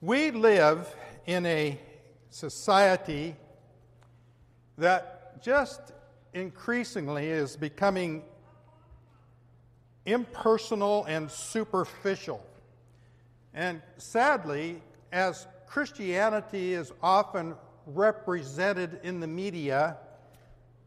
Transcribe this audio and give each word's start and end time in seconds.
We 0.00 0.30
live 0.30 0.94
in 1.26 1.46
a 1.46 1.78
society 2.30 3.36
that 4.76 5.42
just 5.42 5.80
increasingly 6.34 7.28
is 7.28 7.56
becoming 7.56 8.22
impersonal 10.04 11.04
and 11.04 11.30
superficial. 11.30 12.44
And 13.54 13.80
sadly, 13.96 14.82
as 15.12 15.46
Christianity 15.66 16.74
is 16.74 16.92
often 17.02 17.54
represented 17.86 19.00
in 19.04 19.20
the 19.20 19.26
media, 19.26 19.96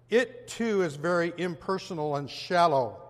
it 0.09 0.47
too 0.47 0.83
is 0.83 0.95
very 0.95 1.33
impersonal 1.37 2.17
and 2.17 2.29
shallow. 2.29 3.01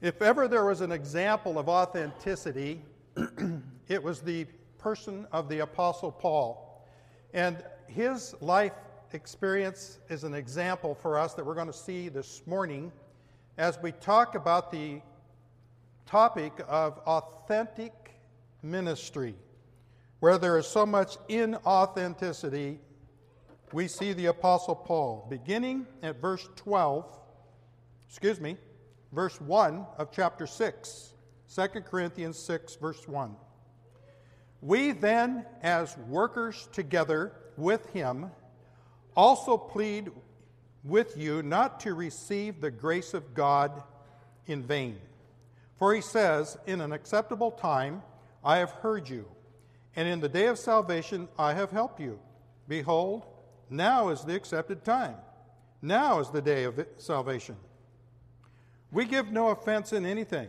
If 0.00 0.22
ever 0.22 0.48
there 0.48 0.64
was 0.64 0.80
an 0.80 0.92
example 0.92 1.58
of 1.58 1.68
authenticity, 1.68 2.82
it 3.88 4.02
was 4.02 4.20
the 4.20 4.46
person 4.78 5.26
of 5.32 5.48
the 5.48 5.60
Apostle 5.60 6.12
Paul. 6.12 6.86
And 7.32 7.62
his 7.86 8.34
life 8.40 8.72
experience 9.12 9.98
is 10.08 10.24
an 10.24 10.34
example 10.34 10.94
for 10.94 11.18
us 11.18 11.34
that 11.34 11.44
we're 11.44 11.54
going 11.54 11.66
to 11.66 11.72
see 11.72 12.08
this 12.08 12.42
morning 12.46 12.92
as 13.56 13.78
we 13.82 13.92
talk 13.92 14.34
about 14.34 14.70
the 14.70 15.00
topic 16.06 16.52
of 16.68 16.98
authentic 17.06 17.92
ministry. 18.62 19.34
Where 20.20 20.38
there 20.38 20.58
is 20.58 20.66
so 20.66 20.86
much 20.86 21.16
inauthenticity, 21.28 22.78
we 23.72 23.88
see 23.88 24.12
the 24.12 24.26
Apostle 24.26 24.74
Paul 24.74 25.26
beginning 25.28 25.86
at 26.02 26.20
verse 26.20 26.48
12, 26.56 27.04
excuse 28.08 28.40
me, 28.40 28.56
verse 29.12 29.40
1 29.40 29.86
of 29.98 30.10
chapter 30.10 30.46
6, 30.46 31.12
2 31.54 31.66
Corinthians 31.82 32.38
6, 32.38 32.76
verse 32.76 33.06
1. 33.06 33.36
We 34.60 34.92
then, 34.92 35.44
as 35.62 35.96
workers 36.08 36.68
together 36.72 37.32
with 37.56 37.86
him, 37.90 38.30
also 39.16 39.56
plead 39.56 40.10
with 40.82 41.16
you 41.16 41.42
not 41.42 41.80
to 41.80 41.94
receive 41.94 42.60
the 42.60 42.70
grace 42.70 43.14
of 43.14 43.34
God 43.34 43.82
in 44.46 44.62
vain. 44.62 44.98
For 45.78 45.94
he 45.94 46.00
says, 46.00 46.58
In 46.66 46.80
an 46.80 46.92
acceptable 46.92 47.50
time 47.50 48.02
I 48.44 48.58
have 48.58 48.70
heard 48.70 49.08
you, 49.08 49.26
and 49.96 50.08
in 50.08 50.20
the 50.20 50.28
day 50.28 50.46
of 50.46 50.58
salvation 50.58 51.28
I 51.38 51.54
have 51.54 51.70
helped 51.70 52.00
you. 52.00 52.18
Behold, 52.68 53.24
now 53.70 54.08
is 54.10 54.22
the 54.22 54.34
accepted 54.34 54.84
time. 54.84 55.16
Now 55.82 56.20
is 56.20 56.30
the 56.30 56.42
day 56.42 56.64
of 56.64 56.84
salvation. 56.96 57.56
We 58.92 59.04
give 59.04 59.32
no 59.32 59.48
offense 59.48 59.92
in 59.92 60.06
anything, 60.06 60.48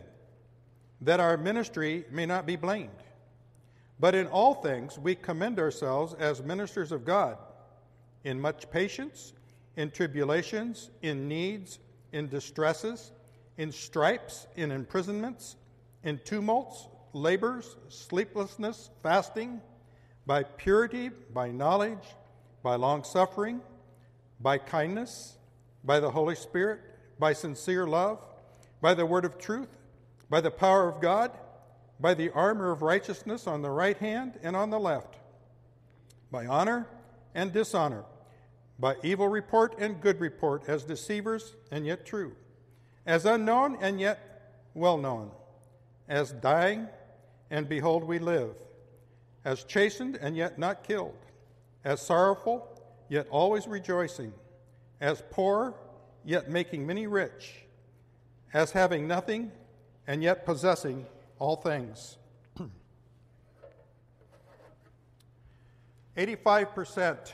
that 1.00 1.20
our 1.20 1.36
ministry 1.36 2.04
may 2.10 2.26
not 2.26 2.46
be 2.46 2.56
blamed. 2.56 2.90
But 3.98 4.14
in 4.14 4.26
all 4.26 4.54
things, 4.54 4.98
we 4.98 5.14
commend 5.14 5.58
ourselves 5.58 6.14
as 6.14 6.42
ministers 6.42 6.92
of 6.92 7.04
God, 7.04 7.38
in 8.24 8.40
much 8.40 8.70
patience, 8.70 9.32
in 9.76 9.90
tribulations, 9.90 10.90
in 11.02 11.28
needs, 11.28 11.78
in 12.12 12.28
distresses, 12.28 13.12
in 13.56 13.72
stripes, 13.72 14.46
in 14.56 14.70
imprisonments, 14.70 15.56
in 16.04 16.20
tumults, 16.24 16.88
labors, 17.12 17.76
sleeplessness, 17.88 18.90
fasting, 19.02 19.60
by 20.26 20.42
purity, 20.42 21.10
by 21.32 21.50
knowledge, 21.50 22.14
by 22.62 22.74
long 22.74 23.02
suffering, 23.02 23.60
by 24.40 24.58
kindness, 24.58 25.38
by 25.84 26.00
the 26.00 26.10
Holy 26.10 26.34
Spirit, 26.34 26.80
by 27.18 27.32
sincere 27.32 27.86
love, 27.86 28.18
by 28.82 28.92
the 28.92 29.06
word 29.06 29.24
of 29.24 29.38
truth, 29.38 29.68
by 30.28 30.40
the 30.40 30.50
power 30.50 30.86
of 30.88 31.00
God 31.00 31.30
by 31.98 32.14
the 32.14 32.30
armor 32.30 32.70
of 32.70 32.82
righteousness 32.82 33.46
on 33.46 33.62
the 33.62 33.70
right 33.70 33.96
hand 33.98 34.38
and 34.42 34.54
on 34.54 34.70
the 34.70 34.78
left, 34.78 35.16
by 36.30 36.46
honor 36.46 36.86
and 37.34 37.52
dishonor, 37.52 38.04
by 38.78 38.94
evil 39.02 39.28
report 39.28 39.74
and 39.78 40.00
good 40.00 40.20
report, 40.20 40.68
as 40.68 40.84
deceivers 40.84 41.54
and 41.70 41.86
yet 41.86 42.04
true, 42.04 42.32
as 43.06 43.24
unknown 43.24 43.78
and 43.80 44.00
yet 44.00 44.68
well 44.74 44.98
known, 44.98 45.30
as 46.08 46.32
dying 46.32 46.86
and 47.50 47.68
behold 47.68 48.04
we 48.04 48.18
live, 48.18 48.54
as 49.44 49.64
chastened 49.64 50.18
and 50.20 50.36
yet 50.36 50.58
not 50.58 50.82
killed, 50.82 51.16
as 51.84 52.02
sorrowful 52.02 52.68
yet 53.08 53.26
always 53.30 53.66
rejoicing, 53.66 54.32
as 55.00 55.22
poor 55.30 55.74
yet 56.24 56.50
making 56.50 56.86
many 56.86 57.06
rich, 57.06 57.62
as 58.52 58.72
having 58.72 59.06
nothing 59.06 59.50
and 60.06 60.22
yet 60.22 60.44
possessing 60.44 61.06
all 61.38 61.56
things. 61.56 62.16
85% 66.16 67.32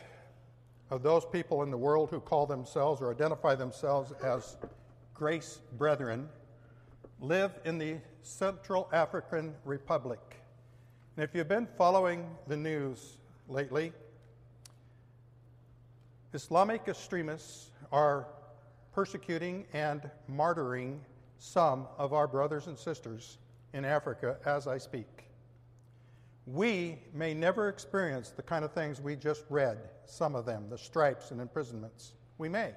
of 0.91 1.03
those 1.03 1.25
people 1.25 1.63
in 1.63 1.71
the 1.71 1.79
world 1.79 2.11
who 2.11 2.21
call 2.21 2.47
themselves 2.47 3.01
or 3.01 3.11
identify 3.11 3.55
themselves 3.55 4.13
as 4.23 4.57
grace 5.15 5.61
brethren 5.79 6.29
live 7.21 7.53
in 7.65 7.79
the 7.79 7.97
Central 8.23 8.89
African 8.93 9.55
Republic. 9.65 10.21
And 11.17 11.25
if 11.25 11.35
you've 11.35 11.49
been 11.49 11.69
following 11.79 12.27
the 12.49 12.57
news 12.57 13.17
lately, 13.49 13.93
Islamic 16.35 16.89
extremists 16.89 17.71
are 17.93 18.27
persecuting 18.93 19.67
and 19.73 20.11
martyring 20.31 20.99
some 21.39 21.87
of 21.99 22.13
our 22.13 22.27
brothers 22.27 22.67
and 22.67 22.79
sisters 22.79 23.39
in 23.73 23.85
Africa 23.85 24.37
as 24.45 24.67
I 24.67 24.79
speak. 24.79 25.25
We 26.47 26.99
may 27.15 27.35
never 27.35 27.69
experience 27.69 28.31
the 28.31 28.43
kind 28.43 28.65
of 28.65 28.73
things 28.73 29.01
we 29.01 29.17
just 29.17 29.45
read, 29.49 29.79
some 30.07 30.35
of 30.35 30.45
them, 30.45 30.69
the 30.69 30.79
stripes 30.79 31.31
and 31.31 31.41
imprisonments. 31.41 32.15
We 32.39 32.49
may. 32.49 32.73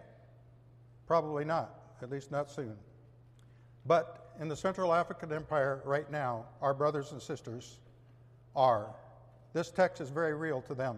Probably 1.07 1.45
not, 1.45 1.95
at 2.01 2.11
least 2.11 2.31
not 2.31 2.49
soon. 2.49 2.75
But 3.85 4.33
in 4.39 4.47
the 4.47 4.55
Central 4.55 4.93
African 4.93 5.31
Empire 5.31 5.81
right 5.85 6.09
now, 6.11 6.45
our 6.61 6.73
brothers 6.73 7.11
and 7.11 7.21
sisters 7.21 7.79
are. 8.55 8.87
This 9.53 9.71
text 9.71 10.01
is 10.01 10.09
very 10.09 10.33
real 10.33 10.61
to 10.63 10.75
them. 10.75 10.97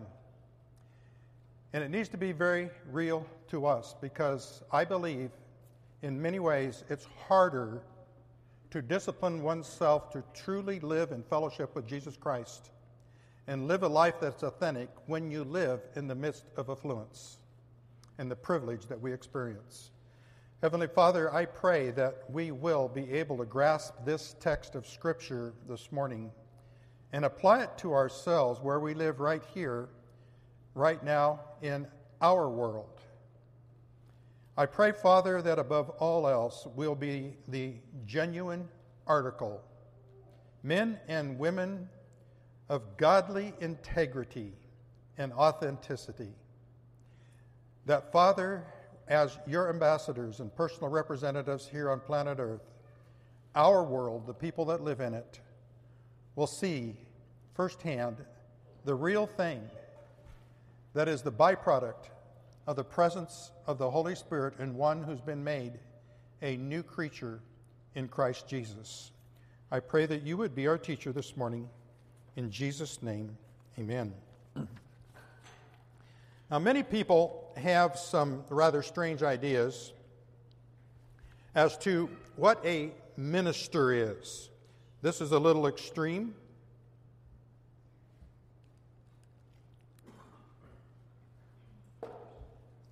And 1.74 1.84
it 1.84 1.90
needs 1.90 2.10
to 2.10 2.18
be 2.18 2.32
very 2.32 2.70
real 2.92 3.26
to 3.50 3.66
us 3.66 3.96
because 4.02 4.64
I 4.72 4.84
believe 4.86 5.32
in 6.02 6.22
many 6.22 6.40
ways 6.40 6.84
it's 6.90 7.06
harder 7.28 7.82
to 8.72 8.82
discipline 8.82 9.42
oneself 9.44 10.10
to 10.12 10.24
truly 10.34 10.80
live 10.80 11.12
in 11.12 11.24
fellowship 11.24 11.74
with 11.76 11.88
Jesus 11.88 12.18
Christ 12.18 12.72
and 13.48 13.68
live 13.68 13.84
a 13.84 13.88
life 13.88 14.16
that's 14.20 14.44
authentic 14.44 14.90
when 15.06 15.32
you 15.32 15.44
live 15.44 15.80
in 15.96 16.08
the 16.08 16.16
midst 16.16 16.46
of 16.58 16.70
affluence 16.70 17.38
and 18.18 18.30
the 18.30 18.36
privilege 18.36 18.86
that 18.88 19.00
we 19.00 19.14
experience. 19.14 19.92
Heavenly 20.62 20.88
Father, 20.88 21.34
I 21.34 21.46
pray 21.46 21.92
that 21.92 22.24
we 22.30 22.52
will 22.52 22.88
be 22.88 23.12
able 23.12 23.38
to 23.38 23.46
grasp 23.46 23.94
this 24.04 24.36
text 24.40 24.76
of 24.76 24.88
Scripture 24.88 25.54
this 25.70 25.92
morning 25.92 26.32
and 27.14 27.24
apply 27.24 27.64
it 27.64 27.78
to 27.78 27.94
ourselves 27.94 28.60
where 28.60 28.80
we 28.80 28.94
live 28.94 29.20
right 29.20 29.44
here, 29.54 29.88
right 30.74 31.02
now, 31.04 31.40
in 31.62 31.88
our 32.22 32.50
world. 32.50 32.97
I 34.60 34.66
pray, 34.66 34.92
Father, 34.92 35.40
that 35.44 35.60
above 35.60 35.92
all 36.00 36.28
else 36.28 36.66
will 36.76 36.96
be 36.96 37.36
the 37.48 37.74
genuine 38.08 38.68
article. 39.06 39.62
Men 40.64 41.00
and 41.08 41.38
women 41.38 41.88
of 42.68 42.98
godly 42.98 43.54
integrity 43.62 44.54
and 45.20 45.32
authenticity. 45.34 46.34
That, 47.86 48.12
Father, 48.12 48.66
as 49.08 49.38
your 49.46 49.70
ambassadors 49.70 50.40
and 50.40 50.54
personal 50.56 50.90
representatives 50.90 51.68
here 51.68 51.92
on 51.92 52.00
planet 52.00 52.40
Earth, 52.40 52.74
our 53.54 53.84
world, 53.84 54.26
the 54.26 54.34
people 54.34 54.66
that 54.66 54.82
live 54.82 55.02
in 55.02 55.14
it, 55.14 55.40
will 56.36 56.48
see 56.48 56.96
firsthand 57.54 58.18
the 58.86 58.96
real 58.96 59.28
thing 59.28 59.62
that 60.96 61.08
is 61.08 61.22
the 61.22 61.32
byproduct 61.32 62.10
of 62.68 62.76
the 62.76 62.84
presence 62.84 63.52
of 63.66 63.78
the 63.78 63.90
Holy 63.90 64.14
Spirit 64.14 64.54
in 64.60 64.76
one 64.76 65.02
who's 65.02 65.22
been 65.22 65.44
made 65.44 65.74
a 66.42 66.58
new 66.58 66.84
creature 66.84 67.40
in 67.96 68.08
Christ 68.08 68.48
Jesus. 68.48 69.12
I 69.72 69.80
pray 69.80 70.06
that 70.06 70.24
you 70.24 70.38
would 70.38 70.54
be 70.54 70.68
our 70.68 70.78
teacher 70.78 71.12
this 71.12 71.36
morning. 71.36 71.68
In 72.36 72.52
Jesus' 72.52 73.02
name, 73.02 73.36
amen. 73.80 74.14
Now, 76.50 76.60
many 76.60 76.82
people 76.82 77.52
have 77.58 78.00
some 78.00 78.46
rather 78.50 78.82
strange 78.82 79.22
ideas 79.22 79.92
as 81.54 81.78
to 81.80 82.10
what 82.38 82.66
a 82.66 82.92
minister 83.18 83.92
is. 83.92 84.50
This 85.02 85.20
is 85.20 85.34
a 85.34 85.40
little 85.40 85.68
extreme. 85.68 86.36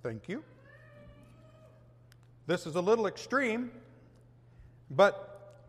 Thank 0.06 0.28
you. 0.28 0.44
This 2.46 2.64
is 2.64 2.76
a 2.76 2.80
little 2.80 3.08
extreme, 3.08 3.72
but 4.88 5.66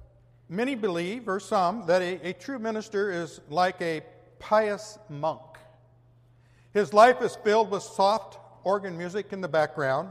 many 0.47 0.75
believe, 0.75 1.27
or 1.27 1.39
some, 1.39 1.87
that 1.87 2.03
a, 2.03 2.29
a 2.29 2.33
true 2.33 2.59
minister 2.59 3.09
is 3.09 3.41
like 3.49 3.81
a 3.81 4.03
pious 4.37 4.99
monk. 5.09 5.41
His 6.71 6.93
life 6.93 7.19
is 7.23 7.35
filled 7.43 7.71
with 7.71 7.81
soft 7.81 8.37
organ 8.63 8.95
music 8.95 9.33
in 9.33 9.41
the 9.41 9.47
background, 9.47 10.09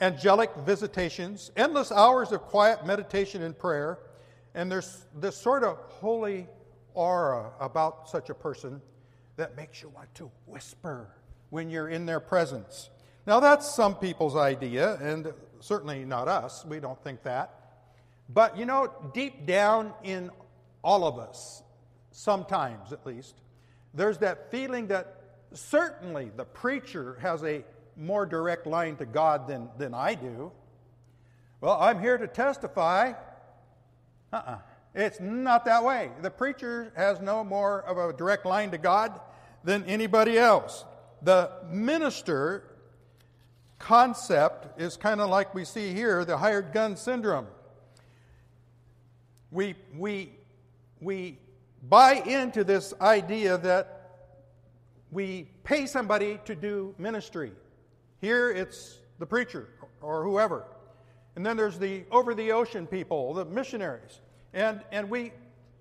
angelic 0.00 0.50
visitations, 0.64 1.50
endless 1.54 1.92
hours 1.92 2.32
of 2.32 2.40
quiet 2.40 2.86
meditation 2.86 3.42
and 3.42 3.58
prayer, 3.58 3.98
and 4.54 4.72
there's 4.72 5.04
this 5.20 5.36
sort 5.36 5.62
of 5.62 5.76
holy 5.76 6.46
aura 6.94 7.50
about 7.60 8.08
such 8.08 8.30
a 8.30 8.34
person 8.34 8.80
that 9.36 9.58
makes 9.58 9.82
you 9.82 9.90
want 9.90 10.14
to 10.14 10.30
whisper 10.46 11.10
when 11.50 11.68
you're 11.68 11.90
in 11.90 12.06
their 12.06 12.18
presence. 12.18 12.88
Now, 13.26 13.38
that's 13.40 13.72
some 13.72 13.94
people's 13.94 14.34
idea, 14.34 14.96
and 15.00 15.32
certainly 15.60 16.04
not 16.04 16.26
us. 16.26 16.64
We 16.64 16.80
don't 16.80 17.02
think 17.04 17.22
that. 17.22 17.54
But 18.28 18.56
you 18.56 18.66
know, 18.66 18.92
deep 19.14 19.46
down 19.46 19.92
in 20.02 20.30
all 20.82 21.04
of 21.04 21.18
us, 21.18 21.62
sometimes 22.10 22.92
at 22.92 23.06
least, 23.06 23.36
there's 23.94 24.18
that 24.18 24.50
feeling 24.50 24.88
that 24.88 25.22
certainly 25.52 26.30
the 26.36 26.44
preacher 26.44 27.18
has 27.20 27.44
a 27.44 27.64
more 27.96 28.26
direct 28.26 28.66
line 28.66 28.96
to 28.96 29.06
God 29.06 29.46
than, 29.46 29.68
than 29.78 29.94
I 29.94 30.14
do. 30.14 30.50
Well, 31.60 31.78
I'm 31.78 32.00
here 32.00 32.18
to 32.18 32.26
testify. 32.26 33.12
Uh 34.32 34.36
uh-uh. 34.36 34.50
uh 34.50 34.58
It's 34.94 35.20
not 35.20 35.64
that 35.66 35.84
way. 35.84 36.10
The 36.22 36.30
preacher 36.30 36.92
has 36.96 37.20
no 37.20 37.44
more 37.44 37.82
of 37.82 37.98
a 37.98 38.16
direct 38.16 38.46
line 38.46 38.70
to 38.72 38.78
God 38.78 39.20
than 39.62 39.84
anybody 39.84 40.38
else. 40.38 40.84
The 41.22 41.50
minister 41.70 42.64
concept 43.82 44.80
is 44.80 44.96
kind 44.96 45.20
of 45.20 45.28
like 45.28 45.54
we 45.54 45.64
see 45.64 45.92
here 45.92 46.24
the 46.24 46.38
hired 46.38 46.72
gun 46.72 46.96
syndrome. 46.96 47.48
We, 49.50 49.74
we, 49.96 50.30
we 51.00 51.38
buy 51.82 52.14
into 52.14 52.62
this 52.64 52.94
idea 53.00 53.58
that 53.58 53.98
we 55.10 55.48
pay 55.64 55.86
somebody 55.86 56.40
to 56.44 56.54
do 56.54 56.94
ministry. 56.96 57.52
Here 58.20 58.50
it's 58.50 58.98
the 59.18 59.26
preacher 59.26 59.68
or 60.00 60.22
whoever. 60.22 60.64
And 61.34 61.44
then 61.44 61.56
there's 61.56 61.78
the 61.78 62.04
over 62.10 62.34
the 62.34 62.52
ocean 62.52 62.86
people, 62.86 63.34
the 63.34 63.44
missionaries. 63.44 64.20
And, 64.54 64.80
and 64.92 65.10
we, 65.10 65.32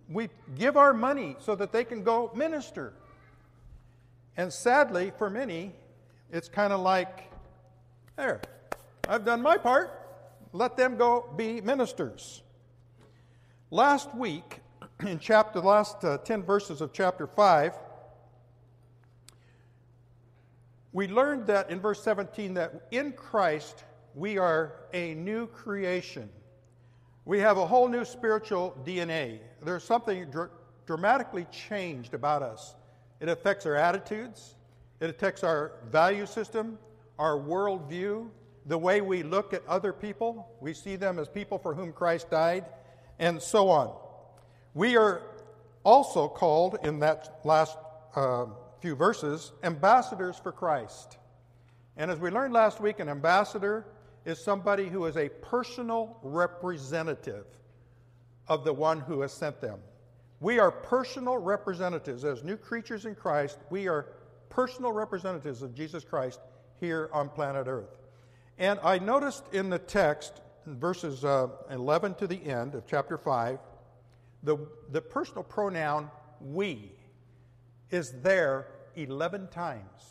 we 0.09 0.29
give 0.57 0.75
our 0.75 0.93
money 0.93 1.35
so 1.39 1.55
that 1.55 1.71
they 1.71 1.83
can 1.83 2.03
go 2.03 2.31
minister. 2.33 2.93
And 4.37 4.51
sadly, 4.51 5.11
for 5.17 5.29
many, 5.29 5.73
it's 6.31 6.49
kind 6.49 6.73
of 6.73 6.79
like, 6.79 7.30
there, 8.15 8.41
I've 9.07 9.25
done 9.25 9.41
my 9.41 9.57
part. 9.57 9.97
Let 10.53 10.77
them 10.77 10.97
go 10.97 11.29
be 11.35 11.61
ministers. 11.61 12.41
Last 13.69 14.13
week, 14.15 14.59
in 15.07 15.19
chapter, 15.19 15.59
last 15.59 16.03
uh, 16.03 16.17
10 16.17 16.43
verses 16.43 16.81
of 16.81 16.91
chapter 16.93 17.25
5, 17.25 17.73
we 20.93 21.07
learned 21.07 21.47
that 21.47 21.69
in 21.69 21.79
verse 21.79 22.03
17 22.03 22.55
that 22.55 22.87
in 22.91 23.13
Christ 23.13 23.85
we 24.13 24.37
are 24.37 24.73
a 24.93 25.13
new 25.13 25.47
creation. 25.47 26.29
We 27.23 27.39
have 27.39 27.57
a 27.57 27.65
whole 27.65 27.87
new 27.87 28.03
spiritual 28.03 28.77
DNA. 28.83 29.39
There's 29.63 29.83
something 29.83 30.29
dr- 30.29 30.51
dramatically 30.85 31.45
changed 31.51 32.13
about 32.13 32.41
us. 32.41 32.75
It 33.21 33.29
affects 33.29 33.65
our 33.65 33.75
attitudes, 33.75 34.55
it 34.99 35.09
affects 35.09 35.43
our 35.43 35.73
value 35.89 36.25
system, 36.25 36.77
our 37.21 37.37
worldview, 37.37 38.27
the 38.65 38.77
way 38.77 38.99
we 38.99 39.21
look 39.21 39.53
at 39.53 39.61
other 39.67 39.93
people. 39.93 40.49
We 40.59 40.73
see 40.73 40.95
them 40.95 41.19
as 41.19 41.29
people 41.29 41.59
for 41.59 41.75
whom 41.75 41.93
Christ 41.93 42.31
died, 42.31 42.65
and 43.19 43.39
so 43.39 43.69
on. 43.69 43.95
We 44.73 44.97
are 44.97 45.21
also 45.83 46.27
called 46.27 46.79
in 46.83 46.97
that 47.01 47.41
last 47.43 47.77
uh, 48.15 48.47
few 48.79 48.95
verses, 48.95 49.51
ambassadors 49.61 50.37
for 50.37 50.51
Christ. 50.51 51.19
And 51.95 52.09
as 52.09 52.17
we 52.17 52.31
learned 52.31 52.53
last 52.53 52.81
week, 52.81 52.99
an 52.99 53.07
ambassador 53.07 53.85
is 54.25 54.43
somebody 54.43 54.87
who 54.87 55.05
is 55.05 55.15
a 55.15 55.29
personal 55.29 56.17
representative 56.23 57.45
of 58.47 58.63
the 58.65 58.73
one 58.73 58.99
who 58.99 59.21
has 59.21 59.31
sent 59.31 59.61
them. 59.61 59.79
We 60.39 60.57
are 60.57 60.71
personal 60.71 61.37
representatives. 61.37 62.25
As 62.25 62.43
new 62.43 62.57
creatures 62.57 63.05
in 63.05 63.13
Christ, 63.13 63.59
we 63.69 63.87
are 63.87 64.07
personal 64.49 64.91
representatives 64.91 65.61
of 65.61 65.75
Jesus 65.75 66.03
Christ 66.03 66.39
here 66.81 67.09
on 67.13 67.29
planet 67.29 67.67
Earth. 67.67 67.95
And 68.57 68.77
I 68.83 68.99
noticed 68.99 69.43
in 69.53 69.69
the 69.69 69.79
text, 69.79 70.41
in 70.67 70.77
verses 70.77 71.23
uh, 71.23 71.47
11 71.69 72.15
to 72.15 72.27
the 72.27 72.43
end 72.45 72.75
of 72.75 72.85
chapter 72.85 73.17
5, 73.17 73.59
the, 74.43 74.57
the 74.89 75.01
personal 75.01 75.43
pronoun 75.43 76.11
we 76.41 76.91
is 77.91 78.11
there 78.21 78.67
11 78.95 79.47
times. 79.47 80.03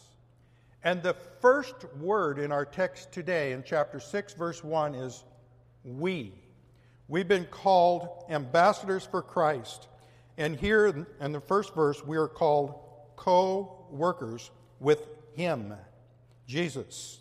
And 0.82 1.02
the 1.02 1.14
first 1.40 1.84
word 1.99 2.38
in 2.38 2.52
our 2.52 2.64
text 2.64 3.12
today 3.12 3.52
in 3.52 3.62
chapter 3.66 4.00
6, 4.00 4.34
verse 4.34 4.64
1 4.64 4.94
is 4.94 5.25
we. 5.84 6.32
We've 7.08 7.28
been 7.28 7.46
called 7.46 8.25
ambassadors 8.31 9.05
for 9.05 9.20
Christ. 9.20 9.88
And 10.38 10.56
here 10.56 11.06
in 11.20 11.32
the 11.32 11.40
first 11.40 11.75
verse, 11.75 12.05
we 12.06 12.16
are 12.16 12.28
called 12.28 12.78
co 13.16 13.87
workers 13.90 14.50
with 14.78 15.06
Him, 15.34 15.75
Jesus. 16.50 17.20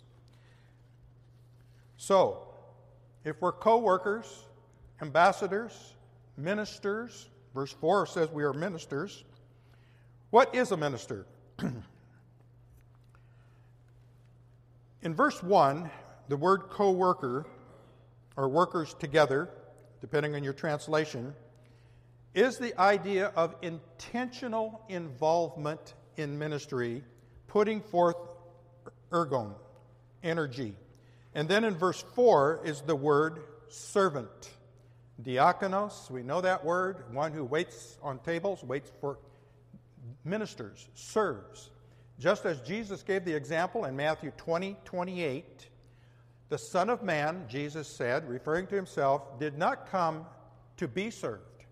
So, 1.96 2.48
if 3.24 3.40
we're 3.40 3.52
co 3.52 3.78
workers, 3.78 4.26
ambassadors, 5.00 5.94
ministers, 6.36 7.28
verse 7.54 7.72
4 7.72 8.06
says 8.06 8.28
we 8.30 8.42
are 8.42 8.52
ministers, 8.52 9.22
what 10.30 10.52
is 10.52 10.72
a 10.72 10.76
minister? 10.76 11.26
In 15.02 15.14
verse 15.14 15.40
1, 15.44 15.88
the 16.28 16.36
word 16.36 16.64
co 16.68 16.90
worker, 16.90 17.46
or 18.36 18.48
workers 18.48 18.94
together, 18.98 19.48
depending 20.00 20.34
on 20.34 20.42
your 20.42 20.54
translation, 20.54 21.34
is 22.34 22.58
the 22.58 22.76
idea 22.80 23.26
of 23.36 23.54
intentional 23.62 24.82
involvement 24.88 25.94
in 26.16 26.36
ministry, 26.36 27.04
putting 27.46 27.80
forth 27.80 28.16
ergon, 29.10 29.54
energy. 30.22 30.76
And 31.34 31.48
then 31.48 31.64
in 31.64 31.76
verse 31.76 32.04
4 32.14 32.62
is 32.64 32.80
the 32.82 32.96
word 32.96 33.40
servant. 33.68 34.50
Diakonos, 35.22 36.10
we 36.10 36.22
know 36.22 36.40
that 36.40 36.64
word, 36.64 37.04
one 37.12 37.32
who 37.32 37.44
waits 37.44 37.98
on 38.02 38.18
tables, 38.20 38.64
waits 38.64 38.90
for 39.00 39.18
ministers, 40.24 40.88
serves. 40.94 41.70
Just 42.18 42.46
as 42.46 42.60
Jesus 42.60 43.02
gave 43.02 43.24
the 43.24 43.34
example 43.34 43.84
in 43.84 43.96
Matthew 43.96 44.30
20, 44.36 44.76
28, 44.84 45.68
the 46.48 46.58
Son 46.58 46.90
of 46.90 47.02
Man, 47.02 47.44
Jesus 47.48 47.86
said, 47.86 48.28
referring 48.28 48.66
to 48.68 48.74
himself, 48.74 49.38
did 49.38 49.56
not 49.56 49.90
come 49.90 50.26
to 50.78 50.88
be 50.88 51.10
served, 51.10 51.64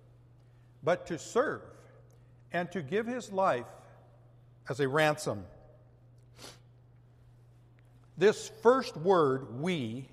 but 0.82 1.06
to 1.06 1.18
serve 1.18 1.62
and 2.52 2.70
to 2.72 2.82
give 2.82 3.06
his 3.06 3.32
life 3.32 3.66
as 4.68 4.80
a 4.80 4.88
ransom. 4.88 5.44
This 8.18 8.50
first 8.62 8.96
word, 8.96 9.60
we, 9.60 10.08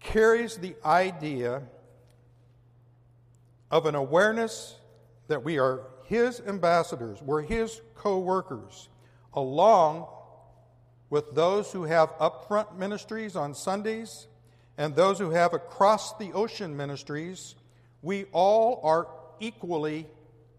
carries 0.00 0.58
the 0.58 0.76
idea 0.84 1.62
of 3.70 3.86
an 3.86 3.94
awareness 3.94 4.76
that 5.28 5.42
we 5.42 5.58
are 5.58 5.80
his 6.04 6.40
ambassadors, 6.46 7.22
we're 7.22 7.40
his 7.40 7.80
co 7.94 8.18
workers, 8.18 8.90
along 9.32 10.06
with 11.08 11.34
those 11.34 11.72
who 11.72 11.84
have 11.84 12.10
upfront 12.18 12.76
ministries 12.76 13.34
on 13.34 13.54
Sundays 13.54 14.26
and 14.76 14.94
those 14.94 15.18
who 15.18 15.30
have 15.30 15.54
across 15.54 16.18
the 16.18 16.32
ocean 16.34 16.76
ministries. 16.76 17.54
We 18.02 18.26
all 18.32 18.80
are 18.82 19.08
equally 19.40 20.06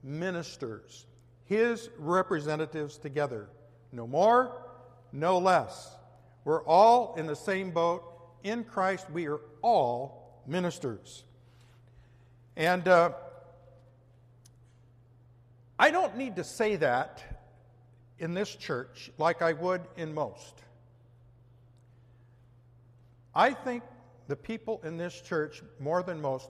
ministers, 0.02 1.06
his 1.46 1.92
representatives 2.00 2.98
together. 2.98 3.48
No 3.92 4.08
more, 4.08 4.64
no 5.15 5.38
less. 5.38 5.95
We're 6.43 6.63
all 6.63 7.15
in 7.15 7.25
the 7.25 7.36
same 7.36 7.72
boat. 7.72 8.03
In 8.43 8.63
Christ, 8.63 9.10
we 9.10 9.27
are 9.27 9.39
all 9.62 10.41
ministers. 10.45 11.24
And 12.55 12.88
uh, 12.88 13.12
I 15.79 15.91
don't 15.91 16.15
need 16.17 16.36
to 16.36 16.43
say 16.43 16.75
that 16.77 17.24
in 18.19 18.34
this 18.34 18.55
church 18.55 19.12
like 19.17 19.41
I 19.41 19.53
would 19.53 19.81
in 19.98 20.13
most. 20.13 20.62
I 23.34 23.51
think 23.51 23.84
the 24.27 24.36
people 24.36 24.81
in 24.84 24.98
this 24.98 25.19
church, 25.19 25.62
more 25.79 26.01
than 26.01 26.22
most, 26.22 26.50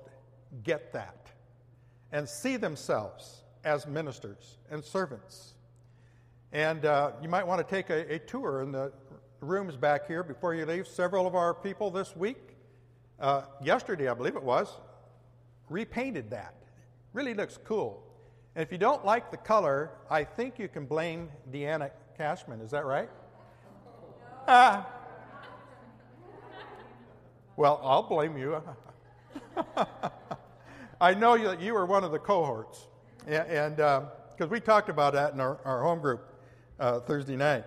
get 0.63 0.93
that 0.93 1.27
and 2.11 2.29
see 2.29 2.55
themselves 2.57 3.41
as 3.63 3.87
ministers 3.87 4.57
and 4.69 4.83
servants. 4.83 5.54
And 6.55 6.85
uh, 6.85 7.11
you 7.21 7.27
might 7.27 7.45
want 7.45 7.67
to 7.67 7.69
take 7.69 7.89
a, 7.89 8.13
a, 8.13 8.17
tour 8.17 8.61
in 8.61 8.71
the 8.71 8.93
rooms 9.41 9.75
back 9.75 10.07
here 10.07 10.23
before 10.23 10.55
you 10.55 10.65
leave. 10.65 10.87
Several 10.87 11.27
of 11.27 11.35
our 11.35 11.53
people 11.53 11.91
this 11.91 12.15
week, 12.15 12.55
uh, 13.19 13.41
yesterday 13.61 14.07
I 14.07 14.13
believe 14.13 14.37
it 14.37 14.41
was, 14.41 14.69
repainted 15.67 16.29
that. 16.29 16.53
Really 17.11 17.33
looks 17.33 17.59
cool. 17.65 18.01
And 18.55 18.63
if 18.63 18.71
you 18.71 18.77
don't 18.77 19.03
like 19.03 19.31
the 19.31 19.37
color, 19.37 19.91
I 20.09 20.23
think 20.23 20.57
you 20.57 20.69
can 20.69 20.85
blame 20.85 21.27
Deanna 21.51 21.91
Cashman. 22.17 22.61
Is 22.61 22.71
that 22.71 22.85
right? 22.85 23.09
Ah. 24.47 24.87
Well, 27.57 27.81
I'll 27.83 28.03
blame 28.03 28.37
you. 28.37 28.61
I 31.01 31.13
know 31.15 31.37
that 31.37 31.59
you 31.59 31.73
were 31.73 31.85
one 31.85 32.05
of 32.05 32.11
the 32.11 32.19
cohorts, 32.19 32.87
and 33.27 33.75
because 33.75 34.09
uh, 34.39 34.47
we 34.47 34.61
talked 34.61 34.87
about 34.87 35.13
that 35.13 35.33
in 35.33 35.41
our, 35.41 35.59
our 35.65 35.81
home 35.81 35.99
group 35.99 36.34
uh, 36.79 36.99
Thursday 37.01 37.35
night. 37.35 37.65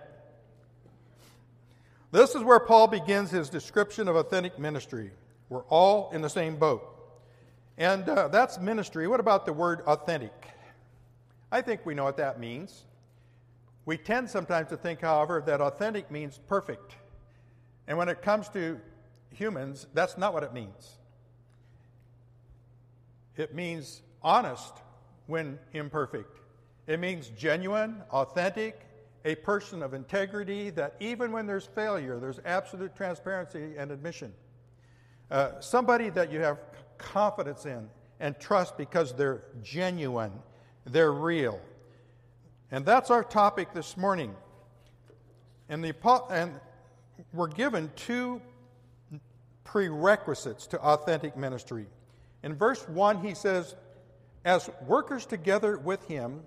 This 2.11 2.33
is 2.33 2.43
where 2.43 2.59
Paul 2.59 2.87
begins 2.87 3.29
his 3.29 3.49
description 3.49 4.07
of 4.07 4.15
authentic 4.15 4.57
ministry. 4.57 5.11
We're 5.49 5.63
all 5.63 6.09
in 6.11 6.21
the 6.21 6.29
same 6.29 6.57
boat. 6.57 6.83
And 7.77 8.07
uh, 8.09 8.27
that's 8.29 8.59
ministry. 8.59 9.07
What 9.07 9.19
about 9.19 9.45
the 9.45 9.53
word 9.53 9.81
authentic? 9.81 10.33
I 11.51 11.61
think 11.61 11.85
we 11.85 11.95
know 11.95 12.03
what 12.03 12.17
that 12.17 12.39
means. 12.39 12.83
We 13.85 13.97
tend 13.97 14.29
sometimes 14.29 14.69
to 14.69 14.77
think, 14.77 15.01
however, 15.01 15.41
that 15.45 15.61
authentic 15.61 16.11
means 16.11 16.39
perfect. 16.47 16.95
And 17.87 17.97
when 17.97 18.09
it 18.09 18.21
comes 18.21 18.49
to 18.49 18.79
humans, 19.31 19.87
that's 19.93 20.17
not 20.17 20.33
what 20.33 20.43
it 20.43 20.53
means. 20.53 20.97
It 23.37 23.55
means 23.55 24.01
honest 24.21 24.73
when 25.27 25.57
imperfect. 25.73 26.37
It 26.85 26.99
means 26.99 27.29
genuine, 27.29 28.01
authentic, 28.11 28.88
a 29.25 29.35
person 29.35 29.83
of 29.83 29.93
integrity 29.93 30.69
that 30.71 30.95
even 30.99 31.31
when 31.31 31.45
there's 31.45 31.65
failure, 31.65 32.19
there's 32.19 32.39
absolute 32.45 32.95
transparency 32.95 33.73
and 33.77 33.91
admission. 33.91 34.33
Uh, 35.29 35.59
somebody 35.59 36.09
that 36.09 36.31
you 36.31 36.39
have 36.39 36.57
confidence 36.97 37.65
in 37.65 37.89
and 38.19 38.39
trust 38.39 38.77
because 38.77 39.13
they're 39.13 39.43
genuine, 39.61 40.31
they're 40.85 41.11
real. 41.13 41.59
And 42.71 42.85
that's 42.85 43.09
our 43.09 43.23
topic 43.23 43.73
this 43.73 43.97
morning. 43.97 44.35
And, 45.69 45.83
the, 45.83 45.93
and 46.29 46.59
we're 47.33 47.47
given 47.47 47.91
two 47.95 48.41
prerequisites 49.63 50.67
to 50.67 50.79
authentic 50.81 51.37
ministry. 51.37 51.85
In 52.43 52.55
verse 52.55 52.87
1, 52.87 53.23
he 53.23 53.33
says, 53.33 53.75
As 54.45 54.69
workers 54.87 55.25
together 55.25 55.77
with 55.77 56.03
him, 56.07 56.41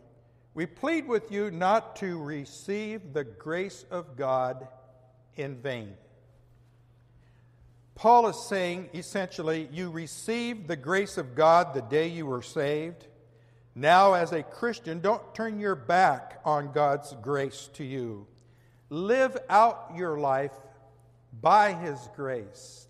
we 0.54 0.66
plead 0.66 1.08
with 1.08 1.32
you 1.32 1.50
not 1.50 1.96
to 1.96 2.22
receive 2.22 3.12
the 3.12 3.24
grace 3.24 3.84
of 3.90 4.16
God 4.16 4.68
in 5.36 5.56
vain. 5.56 5.94
Paul 7.94 8.28
is 8.28 8.48
saying 8.48 8.90
essentially, 8.94 9.68
you 9.72 9.90
received 9.90 10.68
the 10.68 10.76
grace 10.76 11.18
of 11.18 11.34
God 11.34 11.72
the 11.72 11.82
day 11.82 12.08
you 12.08 12.26
were 12.26 12.42
saved. 12.42 13.06
Now, 13.74 14.14
as 14.14 14.32
a 14.32 14.42
Christian, 14.42 15.00
don't 15.00 15.34
turn 15.34 15.58
your 15.58 15.74
back 15.74 16.40
on 16.44 16.72
God's 16.72 17.14
grace 17.22 17.70
to 17.74 17.84
you. 17.84 18.26
Live 18.90 19.36
out 19.48 19.92
your 19.96 20.18
life 20.18 20.52
by 21.40 21.72
His 21.72 21.98
grace. 22.14 22.86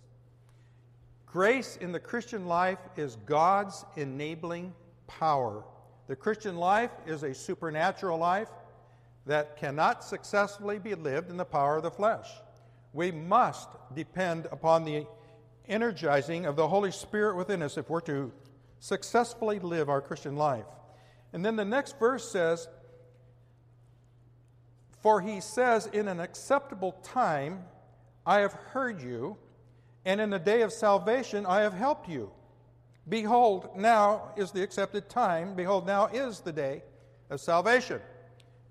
Grace 1.25 1.77
in 1.77 1.93
the 1.93 1.99
Christian 1.99 2.45
life 2.45 2.79
is 2.97 3.15
God's 3.25 3.85
enabling 3.95 4.73
power. 5.07 5.63
The 6.07 6.15
Christian 6.15 6.57
life 6.57 6.91
is 7.05 7.23
a 7.23 7.33
supernatural 7.33 8.17
life 8.17 8.49
that 9.25 9.57
cannot 9.57 10.03
successfully 10.03 10.79
be 10.79 10.95
lived 10.95 11.29
in 11.29 11.37
the 11.37 11.45
power 11.45 11.77
of 11.77 11.83
the 11.83 11.91
flesh. 11.91 12.27
We 12.91 13.11
must 13.11 13.69
depend 13.95 14.47
upon 14.51 14.83
the 14.83 15.05
energizing 15.67 16.45
of 16.45 16.55
the 16.55 16.67
Holy 16.67 16.91
Spirit 16.91 17.37
within 17.37 17.61
us 17.61 17.77
if 17.77 17.89
we're 17.89 18.01
to 18.01 18.31
successfully 18.79 19.59
live 19.59 19.89
our 19.89 20.01
Christian 20.01 20.35
life. 20.35 20.65
And 21.31 21.43
then 21.43 21.55
the 21.55 21.65
next 21.65 21.97
verse 21.97 22.29
says, 22.29 22.67
For 25.01 25.21
he 25.21 25.39
says, 25.39 25.87
In 25.87 26.09
an 26.09 26.19
acceptable 26.19 26.91
time 27.03 27.63
I 28.25 28.39
have 28.39 28.53
heard 28.53 29.01
you, 29.01 29.37
and 30.05 30.19
in 30.19 30.29
the 30.29 30.39
day 30.39 30.61
of 30.61 30.73
salvation 30.73 31.45
I 31.45 31.61
have 31.61 31.73
helped 31.73 32.09
you. 32.09 32.31
Behold, 33.07 33.69
now 33.75 34.31
is 34.37 34.51
the 34.51 34.63
accepted 34.63 35.09
time. 35.09 35.55
Behold, 35.55 35.85
now 35.85 36.07
is 36.07 36.39
the 36.39 36.53
day 36.53 36.83
of 37.29 37.41
salvation. 37.41 37.99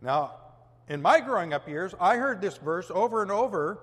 Now, 0.01 0.37
in 0.89 1.03
my 1.03 1.21
growing 1.21 1.53
up 1.53 1.69
years, 1.69 1.95
I 2.01 2.17
heard 2.17 2.41
this 2.41 2.57
verse 2.57 2.91
over 2.93 3.23
and 3.23 3.31
over 3.31 3.81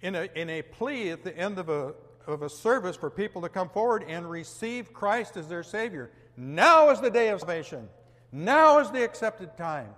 in 0.00 0.14
a, 0.14 0.28
in 0.34 0.50
a 0.50 0.62
plea 0.62 1.10
at 1.10 1.24
the 1.24 1.36
end 1.36 1.58
of 1.58 1.68
a, 1.68 1.94
of 2.26 2.42
a 2.42 2.48
service 2.48 2.96
for 2.96 3.10
people 3.10 3.42
to 3.42 3.48
come 3.48 3.68
forward 3.68 4.04
and 4.06 4.28
receive 4.28 4.92
Christ 4.92 5.36
as 5.36 5.48
their 5.48 5.62
Savior. 5.62 6.10
Now 6.36 6.90
is 6.90 7.00
the 7.00 7.10
day 7.10 7.28
of 7.28 7.40
salvation. 7.40 7.88
Now 8.32 8.78
is 8.78 8.90
the 8.90 9.04
accepted 9.04 9.56
time. 9.56 9.94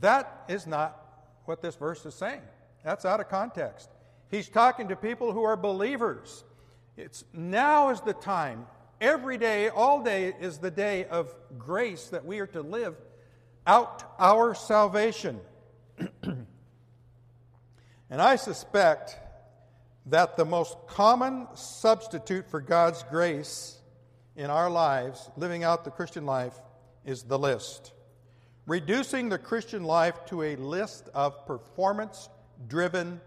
That 0.00 0.44
is 0.48 0.66
not 0.66 0.96
what 1.44 1.62
this 1.62 1.76
verse 1.76 2.04
is 2.06 2.14
saying. 2.14 2.42
That's 2.84 3.04
out 3.04 3.20
of 3.20 3.28
context. 3.28 3.88
He's 4.30 4.48
talking 4.48 4.88
to 4.88 4.96
people 4.96 5.32
who 5.32 5.42
are 5.42 5.56
believers. 5.56 6.44
It's 7.00 7.24
now 7.32 7.88
is 7.88 8.02
the 8.02 8.12
time. 8.12 8.66
Every 9.00 9.38
day, 9.38 9.70
all 9.70 10.02
day 10.02 10.34
is 10.38 10.58
the 10.58 10.70
day 10.70 11.06
of 11.06 11.34
grace 11.56 12.08
that 12.08 12.26
we 12.26 12.40
are 12.40 12.46
to 12.48 12.60
live 12.60 12.94
out 13.66 14.14
our 14.18 14.54
salvation. 14.54 15.40
and 16.22 16.46
I 18.10 18.36
suspect 18.36 19.16
that 20.06 20.36
the 20.36 20.44
most 20.44 20.76
common 20.88 21.46
substitute 21.54 22.50
for 22.50 22.60
God's 22.60 23.02
grace 23.04 23.78
in 24.36 24.50
our 24.50 24.68
lives, 24.68 25.30
living 25.38 25.64
out 25.64 25.84
the 25.84 25.90
Christian 25.90 26.26
life, 26.26 26.60
is 27.06 27.22
the 27.22 27.38
list. 27.38 27.94
Reducing 28.66 29.30
the 29.30 29.38
Christian 29.38 29.84
life 29.84 30.26
to 30.26 30.42
a 30.42 30.56
list 30.56 31.08
of 31.14 31.46
performance 31.46 32.28
driven 32.68 33.22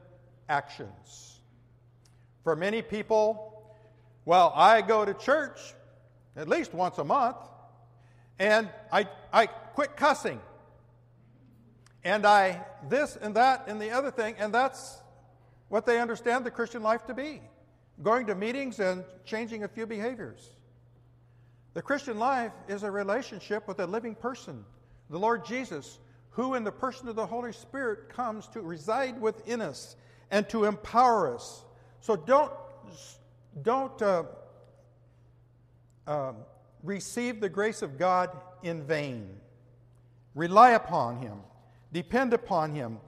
actions. 0.48 1.39
For 2.44 2.56
many 2.56 2.84
people, 2.84 3.52
well, 4.25 4.51
I 4.56 4.82
go 4.82 5.06
to 5.06 5.13
church 5.13 5.60
at 6.36 6.48
least 6.48 6.74
once 6.74 6.98
a 6.98 7.03
month, 7.03 7.38
and 8.39 8.70
I, 8.92 9.08
I 9.32 9.48
quit 9.48 9.96
cussing. 9.96 10.39
And 12.03 12.25
I 12.25 12.65
this 12.89 13.15
and 13.15 13.36
that 13.36 13.65
and 13.68 13.82
the 13.82 13.92
other 13.92 14.12
thing, 14.12 14.36
and 14.38 14.53
that's 14.53 14.98
what 15.70 15.86
they 15.86 16.00
understand 16.00 16.46
the 16.46 16.51
Christian 16.51 16.84
life 16.84 17.06
to 17.08 17.13
be 17.13 17.42
going 18.01 18.25
to 18.27 18.36
meetings 18.36 18.80
and 18.80 19.03
changing 19.25 19.63
a 19.63 19.68
few 19.68 19.86
behaviors. 19.86 20.50
The 21.74 21.82
Christian 21.82 22.18
life 22.18 22.51
is 22.68 22.84
a 22.84 22.92
relationship 22.92 23.68
with 23.68 23.80
a 23.80 23.88
living 23.88 24.15
person, 24.15 24.65
the 25.10 25.20
Lord 25.20 25.46
Jesus, 25.46 26.00
who, 26.32 26.56
in 26.56 26.63
the 26.63 26.72
person 26.72 27.08
of 27.08 27.15
the 27.15 27.25
Holy 27.25 27.53
Spirit, 27.53 28.10
comes 28.10 28.48
to 28.50 28.62
reside 28.62 29.22
within 29.22 29.62
us 29.62 29.96
and 30.32 30.48
to 30.50 30.65
empower 30.65 31.34
us. 31.34 31.63
So 32.01 32.15
don't 32.15 32.51
don't 33.62 34.01
uh, 34.01 34.24
uh, 36.07 36.33
receive 36.81 37.39
the 37.39 37.50
grace 37.50 37.81
of 37.81 37.98
God 37.98 38.36
in 38.63 38.83
vain. 38.83 39.29
Rely 40.36 40.72
upon 40.72 41.17
Him, 41.17 41.39
depend 41.91 42.33
upon 42.33 42.74
Him. 42.74 43.00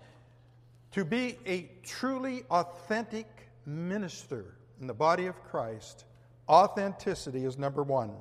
To 0.91 1.03
be 1.03 1.37
a 1.45 1.69
truly 1.83 2.43
authentic 2.49 3.27
minister 3.65 4.55
in 4.79 4.87
the 4.87 4.93
body 4.93 5.25
of 5.25 5.43
Christ, 5.43 6.05
authenticity 6.47 7.43
is 7.43 7.57
number 7.57 7.83
one. 7.83 8.11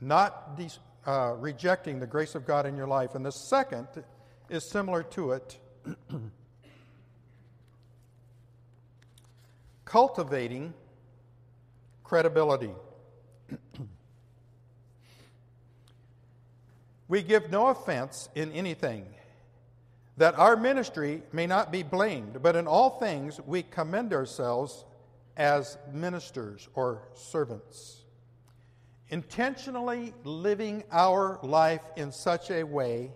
Not 0.00 0.56
de- 0.56 0.70
uh, 1.10 1.32
rejecting 1.38 1.98
the 1.98 2.06
grace 2.06 2.34
of 2.34 2.46
God 2.46 2.66
in 2.66 2.76
your 2.76 2.86
life. 2.86 3.14
And 3.14 3.24
the 3.24 3.32
second 3.32 3.88
is 4.48 4.64
similar 4.64 5.02
to 5.04 5.32
it. 5.32 5.58
cultivating 9.92 10.72
credibility. 12.12 12.74
we 17.08 17.22
give 17.22 17.50
no 17.50 17.68
offense 17.68 18.28
in 18.34 18.52
anything, 18.52 19.06
that 20.18 20.38
our 20.38 20.54
ministry 20.54 21.22
may 21.32 21.46
not 21.46 21.72
be 21.72 21.82
blamed, 21.82 22.42
but 22.42 22.54
in 22.54 22.66
all 22.66 22.90
things 22.98 23.40
we 23.46 23.62
commend 23.62 24.12
ourselves 24.12 24.84
as 25.38 25.78
ministers 25.90 26.68
or 26.74 27.00
servants. 27.14 28.02
Intentionally 29.08 30.12
living 30.22 30.84
our 30.92 31.38
life 31.42 31.80
in 31.96 32.12
such 32.12 32.50
a 32.50 32.62
way 32.62 33.10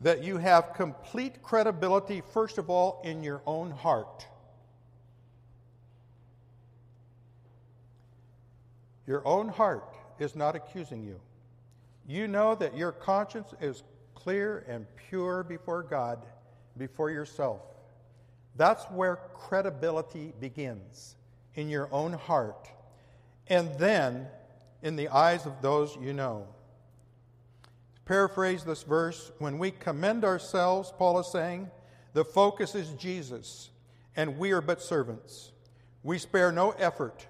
that 0.00 0.22
you 0.22 0.38
have 0.38 0.74
complete 0.74 1.42
credibility, 1.42 2.22
first 2.32 2.56
of 2.56 2.70
all, 2.70 3.00
in 3.02 3.24
your 3.24 3.42
own 3.46 3.72
heart 3.72 4.28
Your 9.06 9.26
own 9.26 9.48
heart 9.48 9.96
is 10.18 10.34
not 10.34 10.56
accusing 10.56 11.02
you. 11.02 11.20
You 12.06 12.28
know 12.28 12.54
that 12.54 12.76
your 12.76 12.92
conscience 12.92 13.52
is 13.60 13.82
clear 14.14 14.64
and 14.68 14.86
pure 15.08 15.42
before 15.42 15.82
God, 15.82 16.24
before 16.76 17.10
yourself. 17.10 17.60
That's 18.56 18.84
where 18.84 19.16
credibility 19.34 20.32
begins, 20.40 21.16
in 21.54 21.68
your 21.68 21.88
own 21.92 22.12
heart, 22.12 22.68
and 23.48 23.68
then 23.78 24.26
in 24.82 24.96
the 24.96 25.08
eyes 25.08 25.46
of 25.46 25.60
those 25.60 25.96
you 26.00 26.12
know. 26.12 26.46
paraphrase 28.04 28.64
this 28.64 28.82
verse, 28.82 29.32
when 29.38 29.58
we 29.58 29.70
commend 29.70 30.24
ourselves, 30.24 30.92
Paul 30.96 31.18
is 31.20 31.26
saying, 31.32 31.70
the 32.12 32.24
focus 32.24 32.74
is 32.74 32.90
Jesus, 32.90 33.70
and 34.14 34.38
we 34.38 34.52
are 34.52 34.60
but 34.60 34.82
servants. 34.82 35.52
We 36.02 36.18
spare 36.18 36.52
no 36.52 36.72
effort 36.72 37.26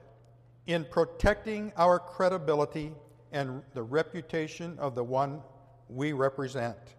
in 0.67 0.85
protecting 0.85 1.73
our 1.77 1.99
credibility 1.99 2.93
and 3.33 3.63
the 3.75 3.83
reputation 3.83 4.79
of 4.79 4.95
the 4.95 5.05
one 5.05 5.43
we 5.89 6.13
represent. 6.13 6.94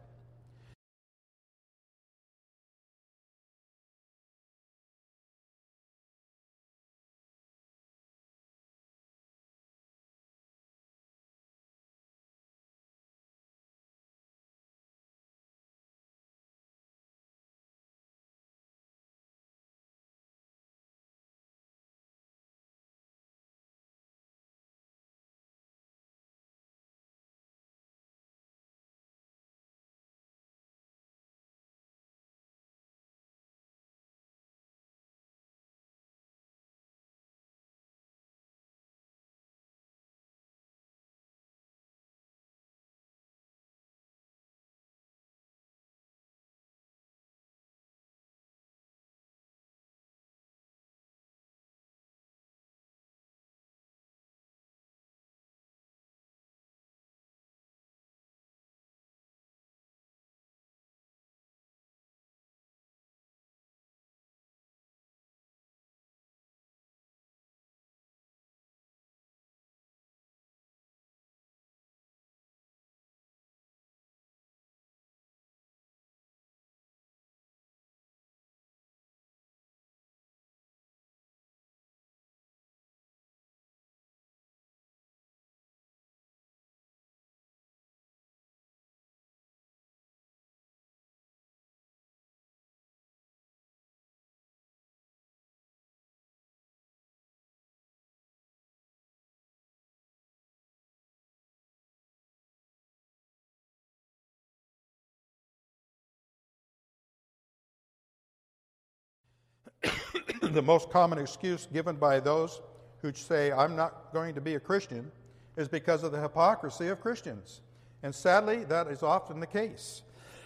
The 110.54 110.62
most 110.62 110.90
common 110.90 111.20
excuse 111.20 111.68
given 111.72 111.96
by 111.96 112.20
those 112.20 112.62
who 113.02 113.14
say, 113.14 113.52
I'm 113.52 113.76
not 113.76 114.14
going 114.14 114.36
to 114.36 114.42
be 114.42 114.56
a 114.56 114.60
Christian, 114.60 115.12
is 115.58 115.68
because 115.68 116.04
of 116.04 116.12
the 116.12 116.20
hypocrisy 116.20 116.88
of 116.88 117.00
Christians. 117.00 117.62
And 118.04 118.14
sadly, 118.14 118.64
that 118.66 118.88
is 118.88 119.04
often 119.04 119.40
the 119.40 119.48
case. 119.48 120.02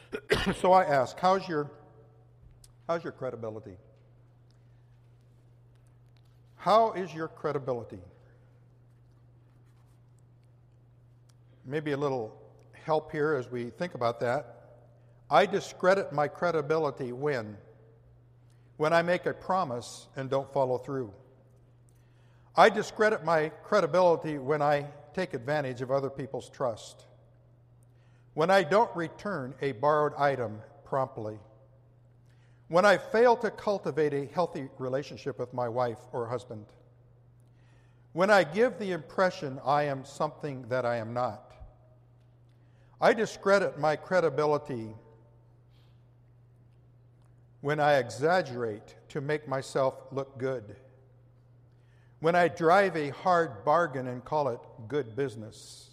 so 0.56 0.72
I 0.72 0.84
ask, 0.84 1.20
how's 1.20 1.48
your, 1.48 1.72
how's 2.88 3.04
your 3.04 3.14
credibility? 3.14 3.78
How 6.56 6.92
is 6.92 7.14
your 7.14 7.28
credibility? 7.28 8.02
Maybe 11.66 11.92
a 11.92 11.98
little 11.98 12.36
help 12.86 13.12
here 13.12 13.34
as 13.34 13.50
we 13.50 13.70
think 13.70 13.94
about 13.94 14.20
that. 14.22 14.56
I 15.30 15.46
discredit 15.46 16.12
my 16.12 16.28
credibility 16.28 17.12
when 17.12 17.56
when 18.80 18.94
I 18.94 19.02
make 19.02 19.26
a 19.26 19.34
promise 19.34 20.08
and 20.16 20.30
don't 20.30 20.54
follow 20.54 20.78
through. 20.78 21.12
I 22.56 22.70
discredit 22.70 23.26
my 23.26 23.50
credibility 23.62 24.38
when 24.38 24.62
I 24.62 24.86
take 25.14 25.34
advantage 25.34 25.82
of 25.82 25.92
other 25.92 26.10
people's 26.10 26.50
trust. 26.50 27.04
When 28.36 28.50
I 28.50 28.64
don't 28.64 28.90
return 28.96 29.54
a 29.62 29.74
borrowed 29.74 30.14
item 30.18 30.62
promptly. 30.86 31.40
When 32.70 32.86
I 32.86 32.98
fail 32.98 33.36
to 33.38 33.52
cultivate 33.52 34.14
a 34.14 34.28
healthy 34.34 34.70
relationship 34.78 35.40
with 35.40 35.54
my 35.54 35.68
wife 35.68 36.00
or 36.14 36.26
husband. 36.26 36.66
When 38.14 38.30
I 38.30 38.46
give 38.46 38.80
the 38.80 38.94
impression 38.94 39.60
I 39.66 39.84
am 39.84 40.06
something 40.06 40.70
that 40.70 40.86
I 40.86 40.96
am 41.00 41.14
not. 41.14 41.52
I 43.02 43.12
discredit 43.12 43.78
my 43.78 43.98
credibility 43.98 44.96
when 47.62 47.80
I 47.80 47.96
exaggerate 47.96 48.96
to 49.10 49.22
make 49.22 49.48
myself 49.48 49.96
look 50.12 50.38
good, 50.38 50.76
when 52.20 52.36
I 52.36 52.48
drive 52.48 52.96
a 52.96 53.10
hard 53.10 53.64
bargain 53.64 54.08
and 54.08 54.24
call 54.24 54.50
it 54.50 54.60
good 54.88 55.16
business, 55.16 55.90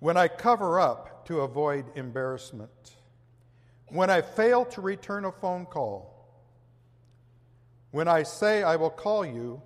when 0.00 0.16
I 0.16 0.28
cover 0.28 0.80
up 0.80 1.26
to 1.26 1.40
avoid 1.40 1.84
embarrassment, 1.94 2.96
when 3.88 4.10
I 4.10 4.22
fail 4.22 4.64
to 4.66 4.80
return 4.80 5.24
a 5.24 5.32
phone 5.32 5.66
call, 5.66 6.10
when 7.90 8.08
I 8.08 8.24
say 8.24 8.62
I 8.62 8.76
will 8.76 8.90
call 8.90 9.24
you 9.24 9.62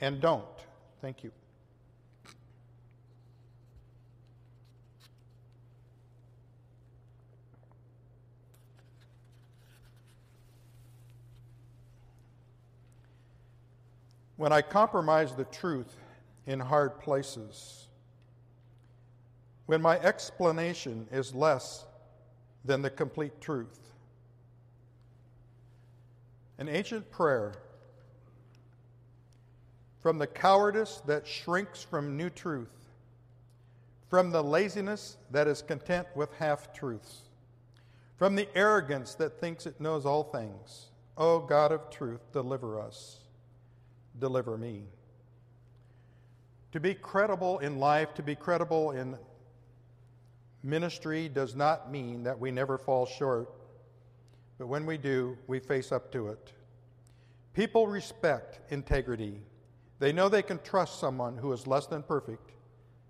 and 0.00 0.20
don't. 0.20 0.44
Thank 1.00 1.24
you. 1.24 1.32
When 14.40 14.54
I 14.54 14.62
compromise 14.62 15.34
the 15.34 15.44
truth 15.44 15.94
in 16.46 16.60
hard 16.60 16.98
places, 16.98 17.88
when 19.66 19.82
my 19.82 19.98
explanation 19.98 21.06
is 21.12 21.34
less 21.34 21.84
than 22.64 22.80
the 22.80 22.88
complete 22.88 23.38
truth. 23.42 23.78
An 26.56 26.70
ancient 26.70 27.10
prayer 27.10 27.52
from 29.98 30.16
the 30.16 30.26
cowardice 30.26 31.02
that 31.04 31.26
shrinks 31.26 31.82
from 31.82 32.16
new 32.16 32.30
truth, 32.30 32.88
from 34.08 34.30
the 34.30 34.42
laziness 34.42 35.18
that 35.30 35.48
is 35.48 35.60
content 35.60 36.06
with 36.14 36.32
half 36.38 36.72
truths, 36.72 37.28
from 38.16 38.36
the 38.36 38.48
arrogance 38.56 39.14
that 39.16 39.38
thinks 39.38 39.66
it 39.66 39.78
knows 39.82 40.06
all 40.06 40.24
things. 40.24 40.86
O 41.18 41.40
God 41.40 41.72
of 41.72 41.90
truth, 41.90 42.22
deliver 42.32 42.80
us 42.80 43.20
deliver 44.20 44.56
me. 44.56 44.82
To 46.72 46.80
be 46.80 46.94
credible 46.94 47.58
in 47.58 47.78
life, 47.78 48.14
to 48.14 48.22
be 48.22 48.36
credible 48.36 48.92
in 48.92 49.18
ministry, 50.62 51.28
does 51.28 51.56
not 51.56 51.90
mean 51.90 52.22
that 52.24 52.38
we 52.38 52.50
never 52.50 52.78
fall 52.78 53.06
short, 53.06 53.50
but 54.58 54.68
when 54.68 54.86
we 54.86 54.96
do, 54.96 55.36
we 55.48 55.58
face 55.58 55.90
up 55.90 56.12
to 56.12 56.28
it. 56.28 56.52
People 57.54 57.88
respect 57.88 58.60
integrity. 58.70 59.40
They 59.98 60.12
know 60.12 60.28
they 60.28 60.42
can 60.42 60.60
trust 60.62 61.00
someone 61.00 61.36
who 61.36 61.52
is 61.52 61.66
less 61.66 61.86
than 61.86 62.02
perfect 62.02 62.52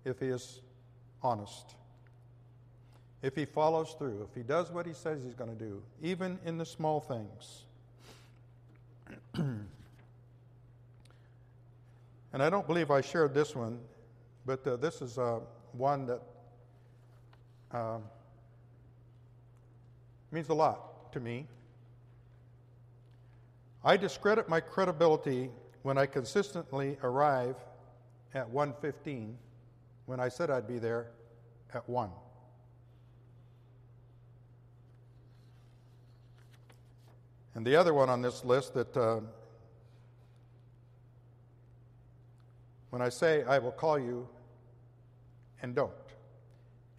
if 0.05 0.19
he 0.19 0.27
is 0.27 0.61
honest, 1.21 1.75
if 3.21 3.35
he 3.35 3.45
follows 3.45 3.95
through, 3.99 4.27
if 4.27 4.35
he 4.35 4.41
does 4.41 4.71
what 4.71 4.87
he 4.87 4.93
says 4.93 5.23
he's 5.23 5.35
going 5.35 5.55
to 5.55 5.63
do, 5.63 5.83
even 6.01 6.39
in 6.45 6.57
the 6.57 6.65
small 6.65 6.99
things. 6.99 7.65
And 12.33 12.41
I 12.41 12.49
don't 12.49 12.65
believe 12.65 12.91
I 12.91 13.01
shared 13.01 13.33
this 13.33 13.55
one, 13.55 13.79
but 14.45 14.65
uh, 14.65 14.77
this 14.77 15.01
is 15.01 15.17
uh, 15.17 15.39
one 15.73 16.05
that 16.05 16.21
uh, 17.71 17.97
means 20.31 20.49
a 20.49 20.53
lot 20.53 21.11
to 21.13 21.19
me. 21.19 21.47
I 23.83 23.97
discredit 23.97 24.47
my 24.47 24.59
credibility 24.59 25.49
when 25.81 25.97
I 25.97 26.05
consistently 26.05 26.97
arrive 27.03 27.55
at 28.33 28.49
1:15 28.49 29.35
when 30.05 30.19
I 30.19 30.29
said 30.29 30.49
I'd 30.49 30.67
be 30.67 30.79
there 30.79 31.07
at 31.73 31.87
1. 31.89 32.09
And 37.55 37.65
the 37.65 37.75
other 37.75 37.93
one 37.93 38.09
on 38.09 38.21
this 38.21 38.45
list 38.45 38.73
that 38.75 38.95
uh, 38.95 39.19
when 42.91 43.01
I 43.01 43.09
say 43.09 43.43
I 43.43 43.57
will 43.57 43.71
call 43.71 43.97
you 43.97 44.27
and 45.61 45.73
don't. 45.73 45.91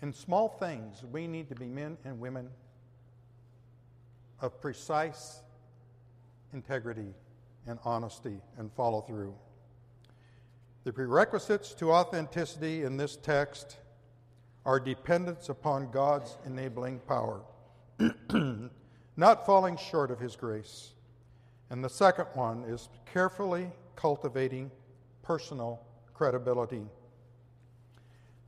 In 0.01 0.13
small 0.13 0.49
things, 0.49 1.05
we 1.13 1.29
need 1.29 1.49
to 1.51 1.55
be 1.55 1.67
men 1.67 1.97
and 2.05 2.19
women 2.19 2.51
of 4.41 4.61
precise 4.61 5.43
integrity 6.53 7.15
and 7.67 7.79
honesty 7.85 8.41
and 8.59 8.73
follow 8.73 9.01
through. 9.03 9.35
The 10.85 10.93
prerequisites 10.93 11.75
to 11.75 11.93
authenticity 11.93 12.83
in 12.83 12.97
this 12.97 13.17
text 13.17 13.77
are 14.65 14.81
dependence 14.81 15.49
upon 15.49 15.91
God's 15.91 16.37
enabling 16.45 17.01
power, 17.01 17.43
not 19.17 19.47
falling 19.47 19.77
short 19.77 20.11
of 20.11 20.19
His 20.19 20.35
grace. 20.35 20.95
And 21.71 21.85
the 21.85 21.89
second 21.89 22.27
one 22.35 22.65
is 22.65 22.89
carefully 23.13 23.71
cultivating 23.95 24.71
personal 25.23 25.81
credibility. 26.15 26.83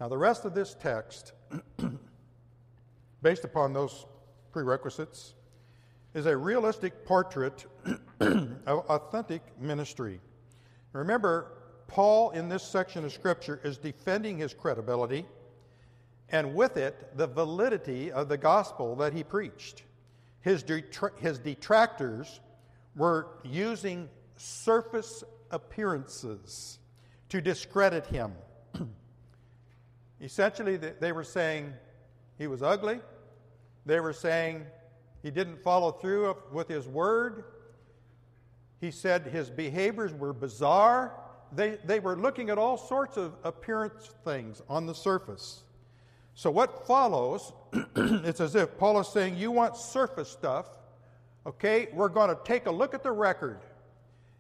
Now, 0.00 0.08
the 0.08 0.18
rest 0.18 0.44
of 0.44 0.54
this 0.54 0.74
text, 0.78 1.32
based 3.22 3.44
upon 3.44 3.72
those 3.72 4.06
prerequisites, 4.52 5.34
is 6.14 6.26
a 6.26 6.36
realistic 6.36 7.04
portrait 7.04 7.64
of 8.20 8.78
authentic 8.88 9.42
ministry. 9.60 10.20
Remember, 10.92 11.52
Paul 11.86 12.30
in 12.30 12.48
this 12.48 12.62
section 12.62 13.04
of 13.04 13.12
Scripture 13.12 13.60
is 13.64 13.78
defending 13.78 14.38
his 14.38 14.54
credibility 14.54 15.26
and 16.30 16.54
with 16.54 16.76
it 16.76 17.16
the 17.16 17.26
validity 17.26 18.10
of 18.10 18.28
the 18.28 18.36
gospel 18.36 18.96
that 18.96 19.12
he 19.12 19.22
preached. 19.22 19.82
His, 20.40 20.64
detra- 20.64 21.16
his 21.18 21.38
detractors 21.38 22.40
were 22.96 23.28
using 23.44 24.08
surface 24.36 25.24
appearances 25.50 26.78
to 27.28 27.40
discredit 27.40 28.06
him. 28.06 28.32
Essentially, 30.20 30.76
they 30.76 31.12
were 31.12 31.24
saying 31.24 31.72
he 32.38 32.46
was 32.46 32.62
ugly. 32.62 33.00
They 33.86 34.00
were 34.00 34.12
saying 34.12 34.64
he 35.22 35.30
didn't 35.30 35.62
follow 35.62 35.92
through 35.92 36.36
with 36.52 36.68
his 36.68 36.86
word. 36.86 37.44
He 38.80 38.90
said 38.90 39.22
his 39.22 39.50
behaviors 39.50 40.12
were 40.12 40.32
bizarre. 40.32 41.14
They, 41.52 41.78
they 41.84 42.00
were 42.00 42.16
looking 42.16 42.50
at 42.50 42.58
all 42.58 42.76
sorts 42.76 43.16
of 43.16 43.34
appearance 43.44 44.10
things 44.24 44.62
on 44.68 44.86
the 44.86 44.94
surface. 44.94 45.62
So, 46.34 46.50
what 46.50 46.86
follows, 46.86 47.52
it's 47.96 48.40
as 48.40 48.56
if 48.56 48.76
Paul 48.76 48.98
is 49.00 49.08
saying, 49.08 49.36
You 49.36 49.50
want 49.50 49.76
surface 49.76 50.28
stuff, 50.28 50.66
okay? 51.46 51.88
We're 51.92 52.08
going 52.08 52.28
to 52.28 52.38
take 52.44 52.66
a 52.66 52.70
look 52.70 52.92
at 52.92 53.02
the 53.02 53.12
record. 53.12 53.60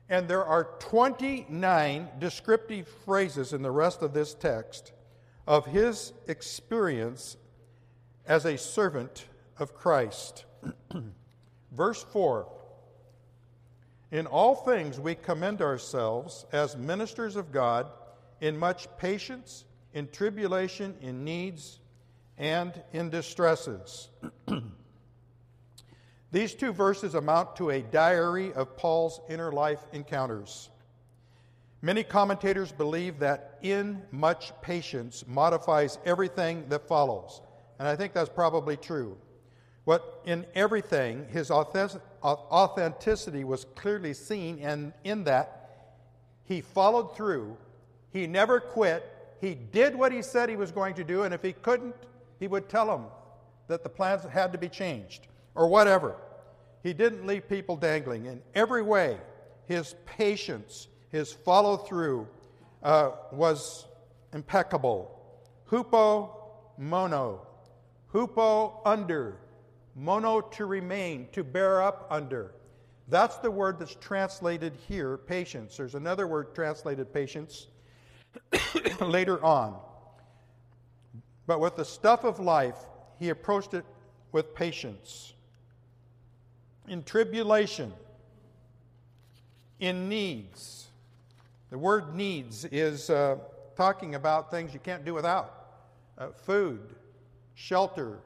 And 0.08 0.28
there 0.28 0.44
are 0.44 0.64
29 0.80 2.08
descriptive 2.18 2.88
phrases 3.04 3.52
in 3.52 3.62
the 3.62 3.70
rest 3.70 4.02
of 4.02 4.12
this 4.12 4.34
text 4.34 4.92
of 5.46 5.66
his 5.66 6.12
experience 6.26 7.36
as 8.26 8.44
a 8.44 8.58
servant 8.58 9.26
of 9.58 9.74
Christ. 9.74 10.44
Verse 11.72 12.02
4 12.02 12.48
In 14.10 14.26
all 14.26 14.54
things 14.54 15.00
we 15.00 15.14
commend 15.14 15.62
ourselves 15.62 16.46
as 16.52 16.76
ministers 16.76 17.36
of 17.36 17.52
God 17.52 17.90
in 18.40 18.58
much 18.58 18.88
patience, 18.98 19.64
in 19.92 20.08
tribulation, 20.08 20.94
in 21.00 21.24
needs, 21.24 21.80
and 22.36 22.82
in 22.92 23.10
distresses. 23.10 24.10
These 26.34 26.54
two 26.54 26.72
verses 26.72 27.14
amount 27.14 27.54
to 27.58 27.70
a 27.70 27.80
diary 27.80 28.52
of 28.54 28.76
Paul's 28.76 29.20
inner 29.28 29.52
life 29.52 29.78
encounters. 29.92 30.68
Many 31.80 32.02
commentators 32.02 32.72
believe 32.72 33.20
that 33.20 33.56
in 33.62 34.02
much 34.10 34.52
patience 34.60 35.24
modifies 35.28 35.96
everything 36.04 36.64
that 36.70 36.88
follows. 36.88 37.40
And 37.78 37.86
I 37.86 37.94
think 37.94 38.14
that's 38.14 38.28
probably 38.28 38.76
true. 38.76 39.16
What 39.84 40.22
in 40.24 40.44
everything, 40.56 41.24
his 41.30 41.52
authenticity 41.52 43.44
was 43.44 43.66
clearly 43.76 44.12
seen, 44.12 44.58
and 44.58 44.92
in 45.04 45.22
that, 45.22 45.70
he 46.46 46.62
followed 46.62 47.14
through. 47.14 47.56
He 48.12 48.26
never 48.26 48.58
quit. 48.58 49.08
He 49.40 49.54
did 49.54 49.94
what 49.94 50.10
he 50.10 50.20
said 50.20 50.48
he 50.48 50.56
was 50.56 50.72
going 50.72 50.94
to 50.94 51.04
do, 51.04 51.22
and 51.22 51.32
if 51.32 51.44
he 51.44 51.52
couldn't, 51.52 51.94
he 52.40 52.48
would 52.48 52.68
tell 52.68 52.88
them 52.88 53.04
that 53.68 53.84
the 53.84 53.88
plans 53.88 54.24
had 54.24 54.50
to 54.50 54.58
be 54.58 54.68
changed 54.68 55.28
or 55.54 55.68
whatever. 55.68 56.16
He 56.82 56.92
didn't 56.92 57.26
leave 57.26 57.48
people 57.48 57.76
dangling. 57.76 58.26
In 58.26 58.42
every 58.54 58.82
way, 58.82 59.16
his 59.66 59.94
patience, 60.04 60.88
his 61.10 61.32
follow 61.32 61.76
through 61.76 62.28
uh, 62.82 63.12
was 63.32 63.86
impeccable. 64.32 65.10
Hupo 65.70 66.30
mono. 66.76 67.46
Hupo 68.12 68.80
under. 68.84 69.38
Mono 69.96 70.40
to 70.40 70.66
remain, 70.66 71.28
to 71.32 71.44
bear 71.44 71.80
up 71.80 72.06
under. 72.10 72.52
That's 73.08 73.36
the 73.36 73.50
word 73.50 73.78
that's 73.78 73.94
translated 73.94 74.74
here, 74.88 75.16
patience. 75.16 75.76
There's 75.76 75.94
another 75.94 76.26
word 76.26 76.54
translated 76.54 77.12
patience 77.12 77.68
later 79.00 79.42
on. 79.44 79.78
But 81.46 81.60
with 81.60 81.76
the 81.76 81.84
stuff 81.84 82.24
of 82.24 82.40
life, 82.40 82.78
he 83.18 83.28
approached 83.28 83.74
it 83.74 83.84
with 84.32 84.54
patience 84.54 85.33
in 86.88 87.02
tribulation, 87.02 87.92
in 89.80 90.08
needs. 90.08 90.86
The 91.70 91.78
word 91.78 92.14
needs 92.14 92.64
is 92.66 93.10
uh, 93.10 93.36
talking 93.76 94.14
about 94.14 94.50
things 94.50 94.72
you 94.72 94.80
can't 94.80 95.04
do 95.04 95.14
without 95.14 95.52
uh, 96.18 96.28
food, 96.28 96.94
shelter, 97.54 98.18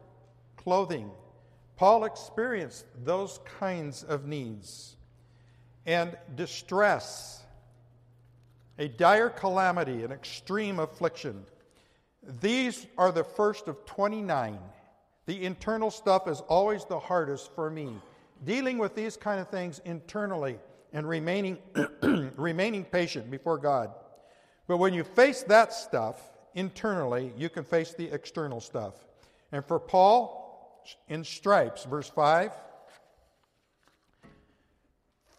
clothing. 0.57 1.11
Paul 1.77 2.05
experienced 2.05 2.85
those 3.05 3.41
kinds 3.59 4.03
of 4.03 4.27
needs. 4.27 4.97
And 5.87 6.19
distress, 6.37 7.43
a 8.79 8.89
dire 8.89 9.31
calamity, 9.31 10.05
an 10.05 10.13
extreme 10.13 10.81
affliction. 10.81 11.47
These 12.41 12.87
are 12.99 13.11
the 13.11 13.25
first 13.25 13.69
of 13.69 13.87
29. 13.87 14.59
The 15.25 15.45
internal 15.45 15.91
stuff 15.91 16.29
is 16.29 16.41
always 16.41 16.85
the 16.85 16.99
hardest 16.99 17.55
for 17.55 17.71
me 17.71 17.95
dealing 18.45 18.79
with 18.79 18.95
these 18.95 19.17
kind 19.17 19.41
of 19.41 19.49
things 19.49 19.81
internally 19.85 20.59
and 20.93 21.09
remaining, 21.09 21.59
remaining 22.37 22.85
patient 22.85 23.31
before 23.31 23.59
God. 23.59 23.91
But 24.67 24.79
when 24.79 24.95
you 24.95 25.05
face 25.05 25.43
that 25.45 25.73
stuff 25.73 26.21
internally, 26.55 27.33
you 27.37 27.49
can 27.49 27.65
face 27.65 27.95
the 27.95 28.13
external 28.13 28.61
stuff. 28.61 28.95
And 29.53 29.65
for 29.65 29.79
Paul, 29.79 30.85
in 31.09 31.25
stripes, 31.25 31.85
verse 31.85 32.09
5, 32.09 32.53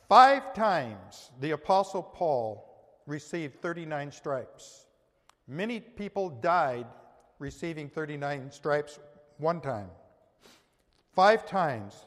five 0.08 0.54
times 0.54 1.32
the 1.40 1.52
Apostle 1.52 2.04
Paul 2.04 2.66
received 3.06 3.62
39 3.62 4.12
stripes. 4.12 4.86
Many 5.48 5.80
people 5.80 6.30
died 6.30 6.86
receiving 7.40 7.90
39 7.90 8.52
stripes 8.52 9.00
one 9.38 9.62
time. 9.62 9.90
Five 11.16 11.46
times 11.46 12.06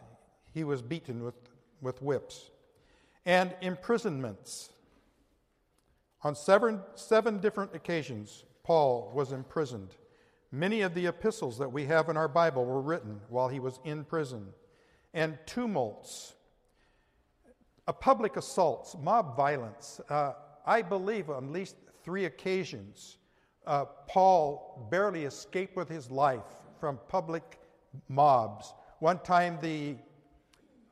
he 0.52 0.64
was 0.64 0.82
beaten 0.82 1.22
with, 1.22 1.34
with 1.80 2.00
whips, 2.02 2.50
and 3.24 3.54
imprisonments. 3.60 4.70
On 6.22 6.34
seven, 6.34 6.80
seven 6.94 7.38
different 7.38 7.74
occasions, 7.74 8.44
Paul 8.62 9.10
was 9.14 9.32
imprisoned. 9.32 9.96
Many 10.52 10.82
of 10.82 10.94
the 10.94 11.06
epistles 11.06 11.58
that 11.58 11.72
we 11.72 11.86
have 11.86 12.08
in 12.08 12.16
our 12.16 12.28
Bible 12.28 12.64
were 12.64 12.80
written 12.80 13.20
while 13.28 13.48
he 13.48 13.58
was 13.58 13.80
in 13.84 14.04
prison. 14.04 14.48
And 15.14 15.38
tumults, 15.46 16.34
a 17.88 17.92
public 17.92 18.36
assaults, 18.36 18.96
mob 19.02 19.36
violence. 19.36 20.00
Uh, 20.08 20.32
I 20.64 20.82
believe 20.82 21.30
on 21.30 21.44
at 21.44 21.50
least 21.50 21.76
three 22.04 22.26
occasions, 22.26 23.18
uh, 23.66 23.86
Paul 24.06 24.88
barely 24.90 25.24
escaped 25.24 25.76
with 25.76 25.88
his 25.88 26.10
life 26.10 26.44
from 26.78 26.98
public 27.08 27.58
mobs. 28.08 28.74
One 29.00 29.18
time, 29.20 29.58
the 29.60 29.96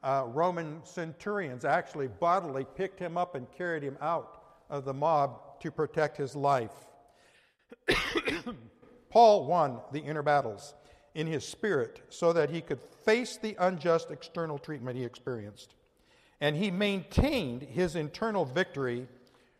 uh, 0.02 0.24
Roman 0.26 0.80
centurions 0.84 1.64
actually 1.64 2.08
bodily 2.08 2.66
picked 2.74 2.98
him 2.98 3.18
up 3.18 3.34
and 3.34 3.50
carried 3.52 3.82
him 3.82 3.98
out 4.00 4.42
of 4.70 4.84
the 4.84 4.94
mob 4.94 5.60
to 5.60 5.70
protect 5.70 6.16
his 6.16 6.34
life. 6.34 6.72
Paul 9.10 9.46
won 9.46 9.80
the 9.92 10.00
inner 10.00 10.22
battles 10.22 10.74
in 11.14 11.26
his 11.26 11.46
spirit 11.46 12.02
so 12.08 12.32
that 12.32 12.50
he 12.50 12.60
could 12.60 12.80
face 13.04 13.36
the 13.36 13.56
unjust 13.58 14.10
external 14.10 14.58
treatment 14.58 14.96
he 14.96 15.04
experienced. 15.04 15.74
And 16.40 16.56
he 16.56 16.70
maintained 16.70 17.62
his 17.62 17.96
internal 17.96 18.44
victory 18.44 19.06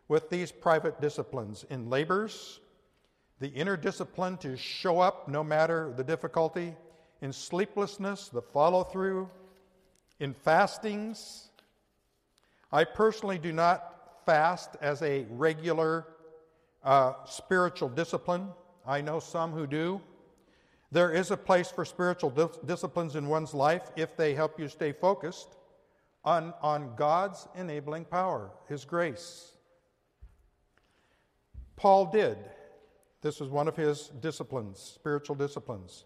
with 0.09 0.31
these 0.31 0.51
private 0.51 1.01
disciplines 1.01 1.65
in 1.69 1.91
labors, 1.91 2.61
the 3.39 3.49
inner 3.49 3.77
discipline 3.77 4.37
to 4.39 4.57
show 4.57 5.01
up 5.01 5.29
no 5.29 5.45
matter 5.45 5.93
the 5.97 6.05
difficulty, 6.05 6.75
in 7.21 7.33
sleeplessness, 7.33 8.29
the 8.29 8.41
follow 8.41 8.83
through, 8.83 9.29
in 10.21 10.35
fastings. 10.35 11.49
I 12.71 12.85
personally 12.85 13.39
do 13.39 13.53
not 13.53 14.23
fast 14.25 14.77
as 14.81 15.03
a 15.03 15.27
regular 15.31 16.07
uh, 16.85 17.15
spiritual 17.25 17.89
discipline. 17.89 18.49
I 18.87 19.01
know 19.01 19.19
some 19.19 19.53
who 19.53 19.67
do. 19.67 20.01
There 20.93 21.13
is 21.13 21.31
a 21.31 21.37
place 21.37 21.71
for 21.71 21.85
spiritual 21.85 22.31
dis- 22.31 22.59
disciplines 22.65 23.17
in 23.17 23.29
one's 23.29 23.55
life 23.55 23.91
if 23.97 24.17
they 24.17 24.35
help 24.35 24.59
you 24.59 24.69
stay 24.69 24.93
focused 24.93 25.57
on, 26.25 26.53
on 26.63 26.95
God's 26.97 27.49
enabling 27.57 28.05
power, 28.05 28.51
His 28.69 28.85
grace. 28.85 29.53
Paul 31.77 32.07
did. 32.07 32.37
This 33.23 33.41
was 33.41 33.51
one 33.51 33.69
of 33.69 33.77
his 33.77 34.09
disciplines, 34.21 34.79
spiritual 34.79 35.37
disciplines. 35.37 36.05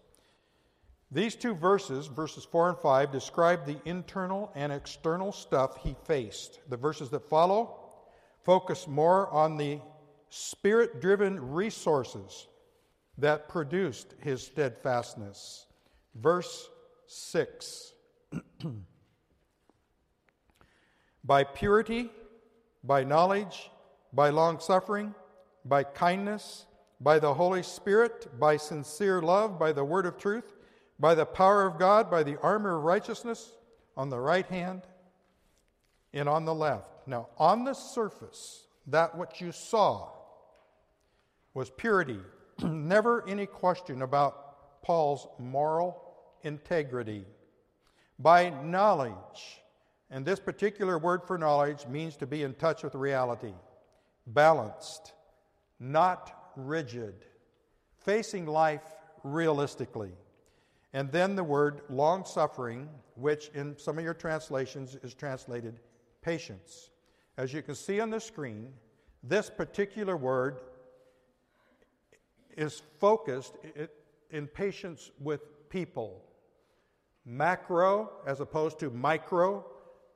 These 1.15 1.35
two 1.35 1.55
verses, 1.55 2.07
verses 2.07 2.43
4 2.43 2.71
and 2.71 2.77
5, 2.77 3.09
describe 3.09 3.65
the 3.65 3.77
internal 3.85 4.51
and 4.53 4.73
external 4.73 5.31
stuff 5.31 5.77
he 5.81 5.95
faced. 6.03 6.59
The 6.69 6.75
verses 6.75 7.09
that 7.11 7.29
follow 7.29 7.79
focus 8.43 8.85
more 8.85 9.29
on 9.29 9.55
the 9.55 9.79
spirit 10.29 10.99
driven 10.99 11.53
resources 11.53 12.47
that 13.17 13.47
produced 13.47 14.13
his 14.19 14.45
steadfastness. 14.45 15.67
Verse 16.15 16.69
6 17.07 17.93
By 21.23 21.45
purity, 21.45 22.11
by 22.83 23.05
knowledge, 23.05 23.71
by 24.11 24.31
long 24.31 24.59
suffering, 24.59 25.15
by 25.63 25.85
kindness, 25.85 26.65
by 26.99 27.19
the 27.19 27.33
Holy 27.33 27.63
Spirit, 27.63 28.37
by 28.37 28.57
sincere 28.57 29.21
love, 29.21 29.57
by 29.57 29.71
the 29.71 29.85
word 29.85 30.05
of 30.05 30.17
truth, 30.17 30.54
by 30.99 31.15
the 31.15 31.25
power 31.25 31.65
of 31.65 31.77
God, 31.77 32.09
by 32.09 32.23
the 32.23 32.39
armor 32.41 32.77
of 32.77 32.83
righteousness 32.83 33.51
on 33.97 34.09
the 34.09 34.19
right 34.19 34.45
hand 34.47 34.83
and 36.13 36.29
on 36.29 36.45
the 36.45 36.53
left. 36.53 37.07
Now, 37.07 37.27
on 37.37 37.63
the 37.63 37.73
surface, 37.73 38.65
that 38.87 39.17
what 39.17 39.41
you 39.41 39.51
saw 39.51 40.09
was 41.53 41.69
purity. 41.69 42.19
Never 42.63 43.27
any 43.27 43.45
question 43.45 44.01
about 44.01 44.81
Paul's 44.81 45.27
moral 45.39 46.01
integrity. 46.43 47.25
By 48.17 48.49
knowledge, 48.49 49.61
and 50.09 50.25
this 50.25 50.39
particular 50.39 50.97
word 50.97 51.23
for 51.25 51.37
knowledge 51.37 51.87
means 51.87 52.15
to 52.17 52.27
be 52.27 52.43
in 52.43 52.53
touch 52.53 52.83
with 52.83 52.95
reality, 52.95 53.53
balanced, 54.27 55.13
not 55.79 56.51
rigid, 56.55 57.15
facing 57.97 58.45
life 58.45 58.83
realistically. 59.23 60.11
And 60.95 61.11
then 61.11 61.35
the 61.35 61.43
word 61.43 61.81
long 61.89 62.23
suffering, 62.23 62.87
which 63.15 63.49
in 63.53 63.77
some 63.77 63.97
of 63.97 64.05
your 64.05 64.13
translations 64.13 64.95
is 65.03 65.13
translated 65.13 65.81
patience. 66.21 66.89
As 67.37 67.51
you 67.51 67.61
can 67.61 67.75
see 67.75 67.99
on 67.99 68.09
the 68.09 68.19
screen, 68.21 68.71
this 69.21 69.49
particular 69.49 70.15
word 70.15 70.61
is 72.55 72.81
focused 73.01 73.57
in 74.31 74.47
patience 74.47 75.11
with 75.19 75.41
people. 75.67 76.23
Macro 77.25 78.09
as 78.25 78.39
opposed 78.39 78.79
to 78.79 78.89
micro. 78.89 79.65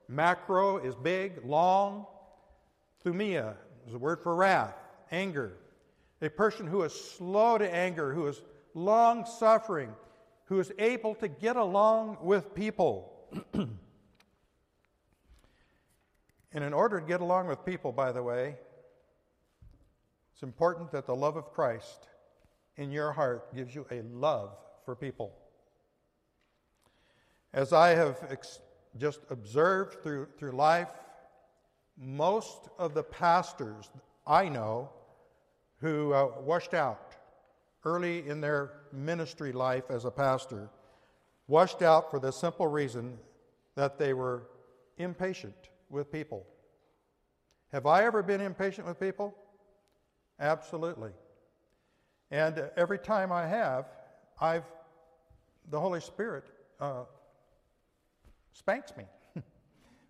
Macro 0.08 0.78
is 0.78 0.96
big, 0.96 1.44
long. 1.44 2.06
Thumia 3.04 3.56
is 3.86 3.96
a 3.96 4.00
word 4.00 4.22
for 4.24 4.34
wrath, 4.34 4.76
anger. 5.12 5.58
A 6.22 6.30
person 6.30 6.66
who 6.66 6.84
is 6.84 6.94
slow 6.94 7.58
to 7.58 7.70
anger, 7.70 8.14
who 8.14 8.28
is 8.28 8.42
long 8.74 9.26
suffering, 9.26 9.94
who 10.50 10.60
is 10.60 10.72
able 10.80 11.14
to 11.14 11.28
get 11.28 11.56
along 11.56 12.18
with 12.22 12.56
people. 12.56 13.14
and 13.54 13.70
in 16.52 16.74
order 16.74 17.00
to 17.00 17.06
get 17.06 17.22
along 17.22 17.46
with 17.48 17.64
people, 17.64 17.92
by 17.92 18.12
the 18.12 18.24
way, 18.24 18.56
it's 20.34 20.42
important 20.42 20.92
that 20.92 21.06
the 21.06 21.16
love 21.16 21.38
of 21.38 21.52
Christ 21.54 22.08
in 22.78 22.92
your 22.92 23.12
heart 23.12 23.54
gives 23.54 23.76
you 23.76 23.86
a 23.92 24.02
love 24.02 24.58
for 24.86 24.96
people. 24.96 25.36
As 27.54 27.72
I 27.72 27.90
have 27.90 28.18
ex- 28.32 28.60
just 28.98 29.20
observed 29.30 30.02
through, 30.02 30.30
through 30.36 30.54
life, 30.54 30.90
most 31.96 32.70
of 32.80 32.96
the 32.96 33.04
pastors 33.04 33.92
I 34.26 34.50
know 34.50 34.90
who 35.80 36.12
uh, 36.12 36.32
washed 36.40 36.74
out 36.74 37.09
early 37.86 38.28
in 38.28 38.42
their 38.42 38.74
ministry 38.92 39.52
life 39.52 39.90
as 39.90 40.06
a 40.06 40.12
pastor, 40.12 40.70
washed 41.48 41.82
out 41.82 42.12
for 42.12 42.20
the 42.20 42.32
simple 42.32 42.68
reason 42.68 43.18
that 43.76 43.98
they 43.98 44.14
were 44.14 44.44
impatient 44.98 45.56
with 45.90 46.12
people. 46.12 46.46
Have 47.72 47.86
I 47.86 48.04
ever 48.04 48.22
been 48.22 48.42
impatient 48.42 48.88
with 48.88 49.00
people? 49.00 49.36
Absolutely. 50.40 51.12
And 52.32 52.70
every 52.78 53.00
time 53.00 53.32
I 53.32 53.48
have, 53.48 53.86
I've, 54.40 54.66
the 55.70 55.80
Holy 55.80 56.00
Spirit 56.00 56.46
uh, 56.80 57.04
spanks 58.54 58.94
me, 58.96 59.06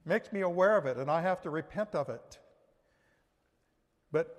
makes 0.05 0.31
me 0.31 0.41
aware 0.41 0.77
of 0.77 0.85
it, 0.85 0.97
and 0.97 1.09
I 1.09 1.21
have 1.21 1.41
to 1.41 1.49
repent 1.49 1.95
of 1.95 2.09
it. 2.09 2.39
But 4.11 4.38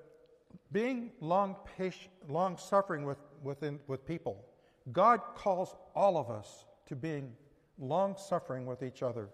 being 0.72 1.10
long 1.20 1.56
patient, 1.76 2.10
long 2.28 2.56
suffering 2.56 3.04
with, 3.04 3.18
within, 3.42 3.80
with 3.86 4.06
people, 4.06 4.44
God 4.92 5.20
calls 5.34 5.74
all 5.94 6.16
of 6.16 6.30
us 6.30 6.64
to 6.86 6.96
being 6.96 7.32
long 7.78 8.16
suffering 8.16 8.66
with 8.66 8.82
each 8.82 9.02
other, 9.02 9.28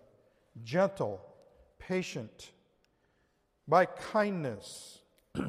gentle, 0.65 1.21
patient, 1.79 2.53
by 3.69 3.87
kindness. 3.87 5.01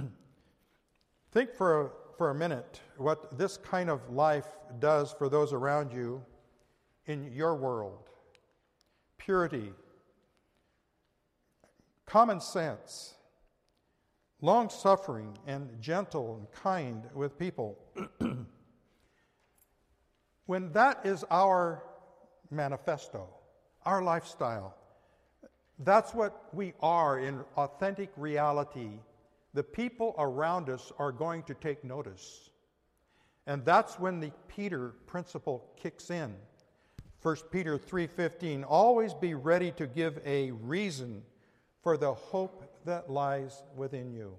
Think 1.31 1.53
for 1.53 1.81
a 1.81 1.89
for 2.17 2.31
a 2.31 2.35
minute 2.35 2.81
what 2.97 3.37
this 3.37 3.57
kind 3.57 3.91
of 3.91 4.09
life 4.09 4.47
does 4.79 5.13
for 5.13 5.29
those 5.29 5.53
around 5.53 5.93
you 5.93 6.23
in 7.05 7.31
your 7.31 7.55
world 7.55 8.09
purity, 9.17 9.73
common 12.05 12.39
sense, 12.39 13.15
long 14.41 14.69
suffering, 14.69 15.37
and 15.47 15.69
gentle 15.81 16.37
and 16.37 16.51
kind 16.51 17.03
with 17.13 17.37
people. 17.39 17.77
when 20.45 20.71
that 20.71 21.05
is 21.05 21.25
our 21.31 21.83
manifesto, 22.51 23.27
our 23.85 24.01
lifestyle, 24.01 24.75
that's 25.79 26.13
what 26.13 26.53
we 26.53 26.73
are 26.81 27.19
in 27.19 27.43
authentic 27.55 28.09
reality 28.15 28.99
the 29.57 29.63
people 29.63 30.13
around 30.19 30.69
us 30.69 30.91
are 30.99 31.11
going 31.11 31.41
to 31.41 31.55
take 31.55 31.83
notice. 31.83 32.51
And 33.47 33.65
that's 33.65 33.97
when 33.97 34.19
the 34.19 34.31
Peter 34.47 34.89
principle 35.07 35.67
kicks 35.75 36.11
in. 36.11 36.35
1 37.23 37.35
Peter 37.49 37.75
3:15 37.79 38.63
always 38.63 39.15
be 39.15 39.33
ready 39.33 39.71
to 39.71 39.87
give 39.87 40.21
a 40.23 40.51
reason 40.51 41.23
for 41.81 41.97
the 41.97 42.13
hope 42.13 42.66
that 42.87 43.09
lies 43.09 43.63
within 43.75 44.11
you. 44.11 44.35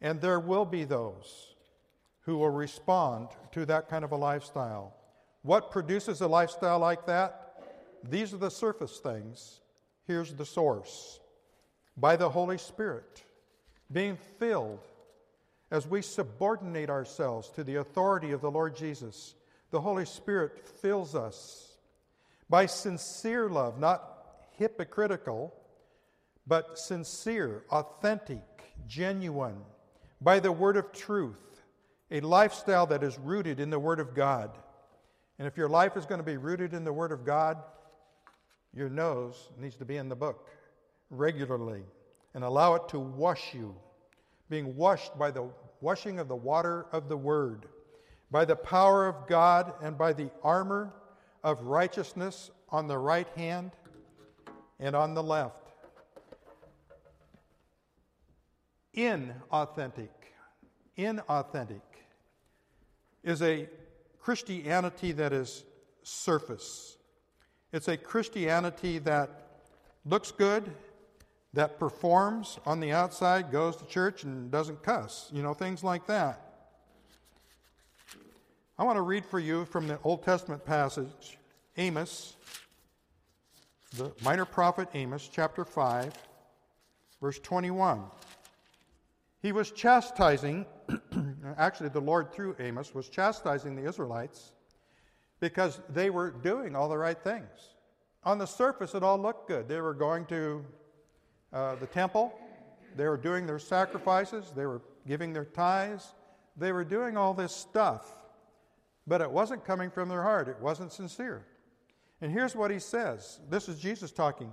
And 0.00 0.20
there 0.20 0.40
will 0.40 0.64
be 0.64 0.84
those 0.84 1.54
who 2.22 2.38
will 2.38 2.50
respond 2.50 3.28
to 3.52 3.66
that 3.66 3.88
kind 3.88 4.04
of 4.04 4.12
a 4.12 4.16
lifestyle. 4.16 4.94
What 5.42 5.70
produces 5.70 6.20
a 6.20 6.26
lifestyle 6.26 6.78
like 6.78 7.06
that? 7.06 7.62
These 8.02 8.32
are 8.32 8.38
the 8.38 8.50
surface 8.50 8.98
things. 8.98 9.60
Here's 10.06 10.32
the 10.32 10.46
source. 10.46 11.20
By 11.96 12.16
the 12.16 12.30
Holy 12.30 12.58
Spirit 12.58 13.22
being 13.92 14.16
filled 14.38 14.86
as 15.70 15.86
we 15.86 16.02
subordinate 16.02 16.90
ourselves 16.90 17.48
to 17.50 17.64
the 17.64 17.76
authority 17.76 18.32
of 18.32 18.40
the 18.40 18.50
Lord 18.50 18.76
Jesus. 18.76 19.34
The 19.70 19.80
Holy 19.80 20.04
Spirit 20.04 20.66
fills 20.80 21.14
us 21.14 21.76
by 22.48 22.66
sincere 22.66 23.48
love, 23.48 23.78
not 23.78 24.04
hypocritical, 24.58 25.54
but 26.46 26.78
sincere, 26.78 27.64
authentic, 27.70 28.42
genuine, 28.86 29.58
by 30.20 30.40
the 30.40 30.52
word 30.52 30.76
of 30.76 30.92
truth, 30.92 31.50
a 32.10 32.20
lifestyle 32.20 32.86
that 32.86 33.02
is 33.02 33.18
rooted 33.18 33.60
in 33.60 33.70
the 33.70 33.78
Word 33.78 34.00
of 34.00 34.14
God. 34.14 34.50
And 35.38 35.46
if 35.46 35.56
your 35.56 35.68
life 35.68 35.96
is 35.96 36.06
going 36.06 36.18
to 36.18 36.24
be 36.24 36.36
rooted 36.36 36.74
in 36.74 36.84
the 36.84 36.92
Word 36.92 37.12
of 37.12 37.24
God, 37.24 37.58
your 38.74 38.88
nose 38.88 39.48
needs 39.58 39.76
to 39.76 39.84
be 39.84 39.96
in 39.96 40.08
the 40.08 40.16
book 40.16 40.50
regularly 41.10 41.82
and 42.34 42.44
allow 42.44 42.74
it 42.74 42.88
to 42.88 42.98
wash 42.98 43.54
you, 43.54 43.74
being 44.48 44.76
washed 44.76 45.16
by 45.18 45.30
the 45.30 45.48
washing 45.80 46.18
of 46.18 46.28
the 46.28 46.36
water 46.36 46.86
of 46.92 47.08
the 47.08 47.16
Word, 47.16 47.66
by 48.30 48.44
the 48.44 48.56
power 48.56 49.06
of 49.06 49.26
God, 49.26 49.72
and 49.82 49.96
by 49.96 50.12
the 50.12 50.30
armor 50.42 50.92
of 51.42 51.62
righteousness 51.62 52.50
on 52.68 52.86
the 52.86 52.98
right 52.98 53.28
hand 53.36 53.72
and 54.78 54.94
on 54.94 55.14
the 55.14 55.22
left. 55.22 55.69
Inauthentic, 59.00 60.10
inauthentic 60.98 61.80
is 63.24 63.40
a 63.40 63.66
Christianity 64.18 65.12
that 65.12 65.32
is 65.32 65.64
surface. 66.02 66.98
It's 67.72 67.88
a 67.88 67.96
Christianity 67.96 68.98
that 68.98 69.62
looks 70.04 70.32
good, 70.32 70.70
that 71.54 71.78
performs 71.78 72.58
on 72.66 72.78
the 72.80 72.92
outside, 72.92 73.50
goes 73.50 73.74
to 73.76 73.86
church 73.86 74.24
and 74.24 74.50
doesn't 74.50 74.82
cuss, 74.82 75.30
you 75.32 75.42
know, 75.42 75.54
things 75.54 75.82
like 75.82 76.06
that. 76.06 76.68
I 78.78 78.84
want 78.84 78.96
to 78.96 79.02
read 79.02 79.24
for 79.24 79.38
you 79.38 79.64
from 79.64 79.88
the 79.88 79.98
Old 80.04 80.22
Testament 80.22 80.62
passage, 80.62 81.38
Amos, 81.78 82.36
the 83.96 84.12
minor 84.22 84.44
prophet 84.44 84.88
Amos, 84.92 85.26
chapter 85.32 85.64
5, 85.64 86.12
verse 87.22 87.38
21. 87.38 88.02
He 89.42 89.52
was 89.52 89.70
chastising, 89.70 90.66
actually, 91.56 91.88
the 91.88 92.00
Lord 92.00 92.32
through 92.32 92.56
Amos 92.58 92.94
was 92.94 93.08
chastising 93.08 93.74
the 93.74 93.88
Israelites 93.88 94.52
because 95.40 95.80
they 95.88 96.10
were 96.10 96.30
doing 96.30 96.76
all 96.76 96.88
the 96.88 96.98
right 96.98 97.18
things. 97.18 97.74
On 98.24 98.36
the 98.36 98.46
surface, 98.46 98.94
it 98.94 99.02
all 99.02 99.18
looked 99.18 99.48
good. 99.48 99.66
They 99.66 99.80
were 99.80 99.94
going 99.94 100.26
to 100.26 100.64
uh, 101.52 101.74
the 101.76 101.86
temple, 101.86 102.38
they 102.96 103.08
were 103.08 103.16
doing 103.16 103.46
their 103.46 103.58
sacrifices, 103.58 104.52
they 104.54 104.66
were 104.66 104.82
giving 105.06 105.32
their 105.32 105.44
tithes, 105.44 106.14
they 106.56 106.72
were 106.72 106.84
doing 106.84 107.16
all 107.16 107.34
this 107.34 107.54
stuff. 107.54 108.06
But 109.06 109.20
it 109.20 109.30
wasn't 109.30 109.64
coming 109.64 109.90
from 109.90 110.08
their 110.08 110.22
heart, 110.22 110.48
it 110.48 110.60
wasn't 110.60 110.92
sincere. 110.92 111.44
And 112.20 112.30
here's 112.30 112.54
what 112.54 112.70
he 112.70 112.78
says 112.78 113.40
this 113.48 113.68
is 113.68 113.80
Jesus 113.80 114.12
talking 114.12 114.52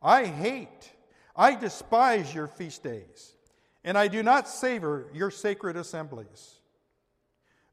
I 0.00 0.26
hate, 0.26 0.92
I 1.34 1.54
despise 1.54 2.34
your 2.34 2.46
feast 2.46 2.82
days, 2.82 3.34
and 3.84 3.98
I 3.98 4.08
do 4.08 4.22
not 4.22 4.48
savor 4.48 5.08
your 5.12 5.30
sacred 5.30 5.76
assemblies. 5.76 6.56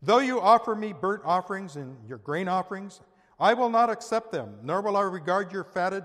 Though 0.01 0.19
you 0.19 0.39
offer 0.39 0.75
me 0.75 0.93
burnt 0.93 1.23
offerings 1.25 1.75
and 1.75 1.97
your 2.07 2.17
grain 2.17 2.47
offerings, 2.47 3.01
I 3.39 3.53
will 3.53 3.69
not 3.69 3.89
accept 3.89 4.31
them, 4.31 4.55
nor 4.63 4.81
will 4.81 4.97
I 4.97 5.01
regard 5.01 5.51
your 5.51 5.63
fatted 5.63 6.03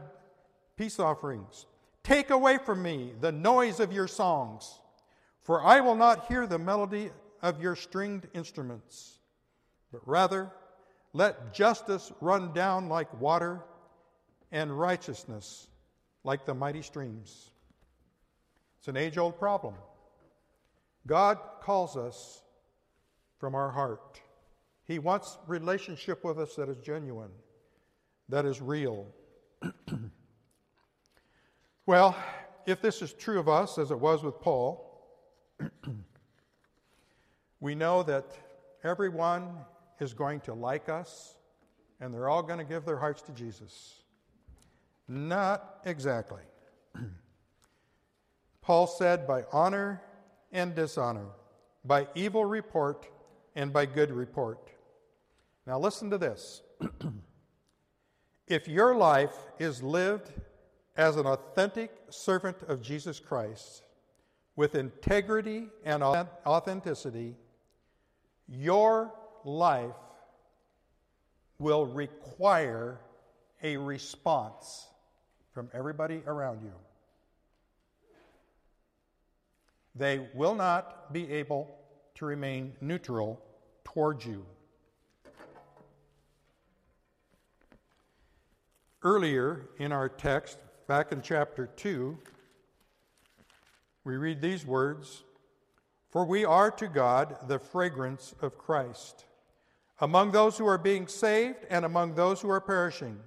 peace 0.76 0.98
offerings. 0.98 1.66
Take 2.02 2.30
away 2.30 2.58
from 2.58 2.82
me 2.82 3.12
the 3.20 3.32
noise 3.32 3.80
of 3.80 3.92
your 3.92 4.08
songs, 4.08 4.80
for 5.42 5.62
I 5.64 5.80
will 5.80 5.94
not 5.94 6.26
hear 6.26 6.46
the 6.46 6.58
melody 6.58 7.10
of 7.42 7.62
your 7.62 7.76
stringed 7.76 8.28
instruments, 8.34 9.18
but 9.92 10.06
rather 10.06 10.50
let 11.12 11.54
justice 11.54 12.12
run 12.20 12.52
down 12.52 12.88
like 12.88 13.20
water 13.20 13.62
and 14.50 14.78
righteousness 14.78 15.68
like 16.24 16.44
the 16.44 16.54
mighty 16.54 16.82
streams. 16.82 17.50
It's 18.78 18.88
an 18.88 18.96
age 18.96 19.18
old 19.18 19.38
problem. 19.38 19.74
God 21.06 21.38
calls 21.60 21.96
us 21.96 22.42
from 23.38 23.54
our 23.54 23.70
heart. 23.70 24.20
He 24.84 24.98
wants 24.98 25.38
relationship 25.46 26.24
with 26.24 26.38
us 26.38 26.54
that 26.56 26.68
is 26.68 26.78
genuine, 26.78 27.30
that 28.28 28.44
is 28.44 28.60
real. 28.60 29.06
well, 31.86 32.16
if 32.66 32.80
this 32.80 33.02
is 33.02 33.12
true 33.12 33.38
of 33.38 33.48
us, 33.48 33.78
as 33.78 33.90
it 33.90 33.98
was 33.98 34.22
with 34.22 34.40
Paul, 34.40 34.90
we 37.60 37.74
know 37.74 38.02
that 38.02 38.36
everyone 38.82 39.48
is 40.00 40.12
going 40.12 40.40
to 40.40 40.54
like 40.54 40.88
us 40.88 41.36
and 42.00 42.12
they're 42.12 42.28
all 42.28 42.42
going 42.42 42.58
to 42.58 42.64
give 42.64 42.84
their 42.84 42.98
hearts 42.98 43.22
to 43.22 43.32
Jesus. 43.32 44.02
Not 45.08 45.80
exactly. 45.84 46.42
Paul 48.62 48.86
said, 48.86 49.26
by 49.26 49.44
honor 49.52 50.02
and 50.54 50.74
dishonor, 50.74 51.26
by 51.84 52.08
evil 52.14 52.46
report 52.46 53.06
and 53.54 53.72
by 53.72 53.84
good 53.84 54.10
report. 54.10 54.70
Now, 55.66 55.78
listen 55.78 56.08
to 56.10 56.18
this. 56.18 56.62
if 58.48 58.66
your 58.68 58.94
life 58.94 59.34
is 59.58 59.82
lived 59.82 60.32
as 60.96 61.16
an 61.16 61.26
authentic 61.26 61.90
servant 62.08 62.56
of 62.68 62.80
Jesus 62.80 63.20
Christ, 63.20 63.82
with 64.56 64.76
integrity 64.76 65.66
and 65.84 66.02
authenticity, 66.02 67.34
your 68.46 69.12
life 69.44 69.90
will 71.58 71.86
require 71.86 73.00
a 73.62 73.76
response 73.76 74.86
from 75.52 75.68
everybody 75.72 76.22
around 76.26 76.60
you. 76.62 76.72
They 79.94 80.26
will 80.34 80.54
not 80.54 81.12
be 81.12 81.30
able 81.32 81.74
to 82.16 82.26
remain 82.26 82.74
neutral 82.80 83.40
towards 83.84 84.26
you. 84.26 84.44
Earlier 89.02 89.66
in 89.78 89.92
our 89.92 90.08
text, 90.08 90.58
back 90.88 91.12
in 91.12 91.20
chapter 91.22 91.66
2, 91.66 92.18
we 94.04 94.16
read 94.16 94.40
these 94.40 94.66
words 94.66 95.22
For 96.10 96.24
we 96.24 96.44
are 96.44 96.70
to 96.72 96.88
God 96.88 97.36
the 97.48 97.58
fragrance 97.58 98.34
of 98.40 98.58
Christ 98.58 99.24
among 100.00 100.32
those 100.32 100.58
who 100.58 100.66
are 100.66 100.78
being 100.78 101.06
saved 101.06 101.58
and 101.70 101.84
among 101.84 102.14
those 102.14 102.40
who 102.40 102.50
are 102.50 102.60
perishing. 102.60 103.20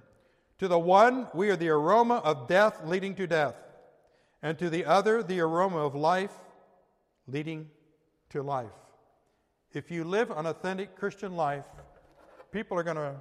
To 0.58 0.68
the 0.68 0.78
one, 0.78 1.28
we 1.32 1.48
are 1.50 1.56
the 1.56 1.70
aroma 1.70 2.16
of 2.16 2.48
death 2.48 2.84
leading 2.84 3.14
to 3.14 3.26
death, 3.26 3.54
and 4.42 4.58
to 4.58 4.68
the 4.68 4.84
other, 4.84 5.22
the 5.22 5.40
aroma 5.40 5.78
of 5.78 5.94
life 5.94 6.36
leading 7.28 7.68
to 8.30 8.42
life. 8.42 8.72
If 9.72 9.90
you 9.90 10.02
live 10.02 10.30
an 10.30 10.46
authentic 10.46 10.96
Christian 10.96 11.36
life, 11.36 11.66
people 12.50 12.78
are 12.78 12.82
going 12.82 12.96
to 12.96 13.14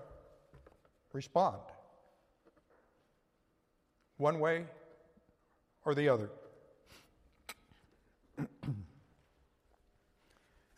respond 1.13 1.60
one 4.17 4.39
way 4.39 4.65
or 5.86 5.93
the 5.93 6.10
other. 6.10 6.30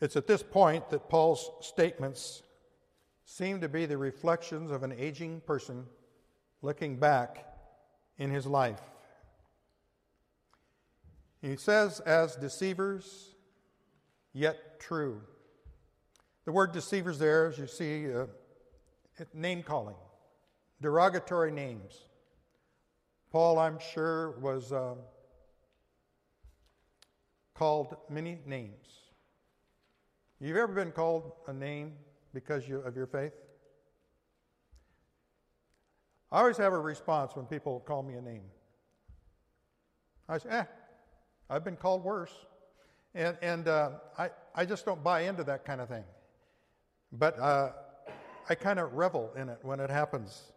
it's 0.00 0.16
at 0.16 0.26
this 0.26 0.42
point 0.42 0.90
that 0.90 1.08
Paul's 1.08 1.50
statements 1.60 2.42
seem 3.24 3.60
to 3.60 3.68
be 3.68 3.86
the 3.86 3.96
reflections 3.96 4.70
of 4.70 4.82
an 4.82 4.92
aging 4.92 5.40
person 5.42 5.86
looking 6.62 6.96
back 6.96 7.46
in 8.18 8.30
his 8.30 8.46
life. 8.46 8.80
He 11.42 11.56
says, 11.56 12.00
as 12.00 12.36
deceivers, 12.36 13.34
yet 14.32 14.78
true. 14.78 15.22
The 16.44 16.52
word 16.52 16.72
deceivers 16.72 17.18
there, 17.18 17.46
as 17.46 17.58
you 17.58 17.66
see, 17.66 18.12
uh, 18.12 18.26
name 19.32 19.62
calling, 19.62 19.96
derogatory 20.80 21.50
names. 21.50 22.04
Paul, 23.30 23.58
I'm 23.58 23.78
sure, 23.78 24.32
was 24.40 24.72
uh, 24.72 24.94
called 27.54 27.96
many 28.08 28.38
names. 28.46 28.88
You've 30.40 30.56
ever 30.56 30.72
been 30.72 30.92
called 30.92 31.32
a 31.46 31.52
name 31.52 31.92
because 32.34 32.68
you, 32.68 32.78
of 32.78 32.96
your 32.96 33.06
faith? 33.06 33.32
I 36.32 36.40
always 36.40 36.56
have 36.56 36.72
a 36.72 36.78
response 36.78 37.34
when 37.34 37.46
people 37.46 37.80
call 37.80 38.02
me 38.02 38.14
a 38.14 38.22
name. 38.22 38.44
I 40.28 40.38
say, 40.38 40.48
eh, 40.50 40.64
I've 41.50 41.64
been 41.64 41.76
called 41.76 42.04
worse. 42.04 42.32
And, 43.14 43.36
and 43.42 43.66
uh, 43.66 43.90
I, 44.16 44.30
I 44.54 44.64
just 44.64 44.84
don't 44.84 45.02
buy 45.02 45.22
into 45.22 45.42
that 45.44 45.64
kind 45.64 45.80
of 45.80 45.88
thing. 45.88 46.04
But 47.12 47.38
uh, 47.40 47.72
I 48.48 48.54
kind 48.54 48.78
of 48.78 48.94
revel 48.94 49.32
in 49.36 49.48
it 49.48 49.58
when 49.62 49.80
it 49.80 49.90
happens. 49.90 50.52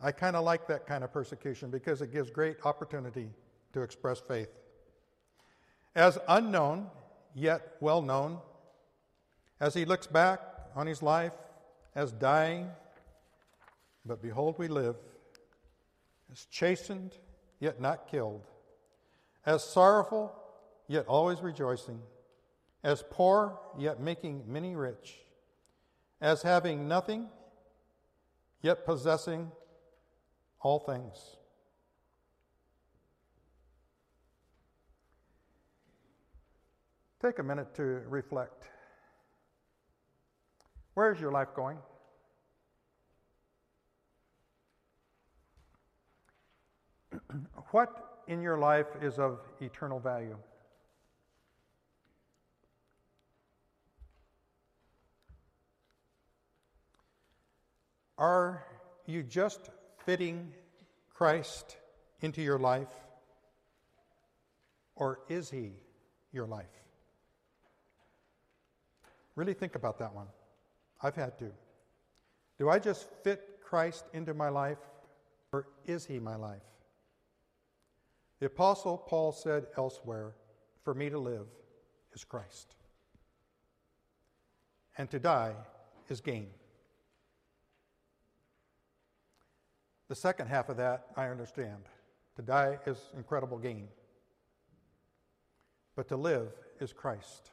I 0.00 0.12
kind 0.12 0.36
of 0.36 0.44
like 0.44 0.68
that 0.68 0.86
kind 0.86 1.02
of 1.02 1.12
persecution 1.12 1.70
because 1.70 2.00
it 2.02 2.12
gives 2.12 2.30
great 2.30 2.56
opportunity 2.64 3.30
to 3.72 3.82
express 3.82 4.20
faith. 4.20 4.48
As 5.94 6.18
unknown, 6.28 6.86
yet 7.34 7.76
well 7.80 8.00
known, 8.00 8.38
as 9.58 9.74
he 9.74 9.84
looks 9.84 10.06
back 10.06 10.40
on 10.76 10.86
his 10.86 11.02
life 11.02 11.32
as 11.96 12.12
dying, 12.12 12.70
but 14.06 14.22
behold, 14.22 14.54
we 14.56 14.68
live, 14.68 14.94
as 16.32 16.46
chastened, 16.46 17.16
yet 17.58 17.80
not 17.80 18.08
killed, 18.08 18.46
as 19.44 19.64
sorrowful, 19.64 20.34
yet 20.88 21.06
always 21.06 21.40
rejoicing, 21.40 22.00
as 22.82 23.04
poor, 23.10 23.58
yet 23.78 24.00
making 24.00 24.44
many 24.46 24.74
rich, 24.76 25.18
as 26.20 26.42
having 26.42 26.88
nothing, 26.88 27.28
yet 28.62 28.84
possessing 28.84 29.50
all 30.60 30.78
things. 30.78 31.36
Take 37.22 37.38
a 37.38 37.42
minute 37.42 37.74
to 37.74 37.82
reflect. 38.08 38.64
Where's 40.94 41.20
your 41.20 41.30
life 41.30 41.48
going? 41.54 41.78
what 47.70 48.09
in 48.30 48.40
your 48.40 48.56
life 48.56 48.86
is 49.02 49.18
of 49.18 49.40
eternal 49.60 49.98
value? 49.98 50.36
Are 58.16 58.64
you 59.06 59.24
just 59.24 59.70
fitting 60.06 60.52
Christ 61.12 61.76
into 62.20 62.40
your 62.40 62.58
life? 62.58 62.94
Or 64.94 65.18
is 65.28 65.50
he 65.50 65.72
your 66.30 66.46
life? 66.46 66.66
Really 69.34 69.54
think 69.54 69.74
about 69.74 69.98
that 69.98 70.14
one. 70.14 70.28
I've 71.02 71.16
had 71.16 71.36
to. 71.40 71.50
Do 72.60 72.68
I 72.68 72.78
just 72.78 73.08
fit 73.24 73.58
Christ 73.64 74.04
into 74.12 74.34
my 74.34 74.50
life, 74.50 74.78
or 75.52 75.66
is 75.84 76.04
he 76.04 76.20
my 76.20 76.36
life? 76.36 76.69
The 78.40 78.46
Apostle 78.46 78.96
Paul 78.96 79.32
said 79.32 79.66
elsewhere, 79.76 80.32
For 80.82 80.94
me 80.94 81.10
to 81.10 81.18
live 81.18 81.46
is 82.14 82.24
Christ, 82.24 82.74
and 84.96 85.10
to 85.10 85.18
die 85.18 85.54
is 86.08 86.20
gain. 86.20 86.48
The 90.08 90.14
second 90.14 90.48
half 90.48 90.68
of 90.70 90.78
that, 90.78 91.06
I 91.16 91.28
understand. 91.28 91.84
To 92.36 92.42
die 92.42 92.78
is 92.86 92.98
incredible 93.14 93.58
gain, 93.58 93.88
but 95.94 96.08
to 96.08 96.16
live 96.16 96.48
is 96.80 96.92
Christ. 96.92 97.50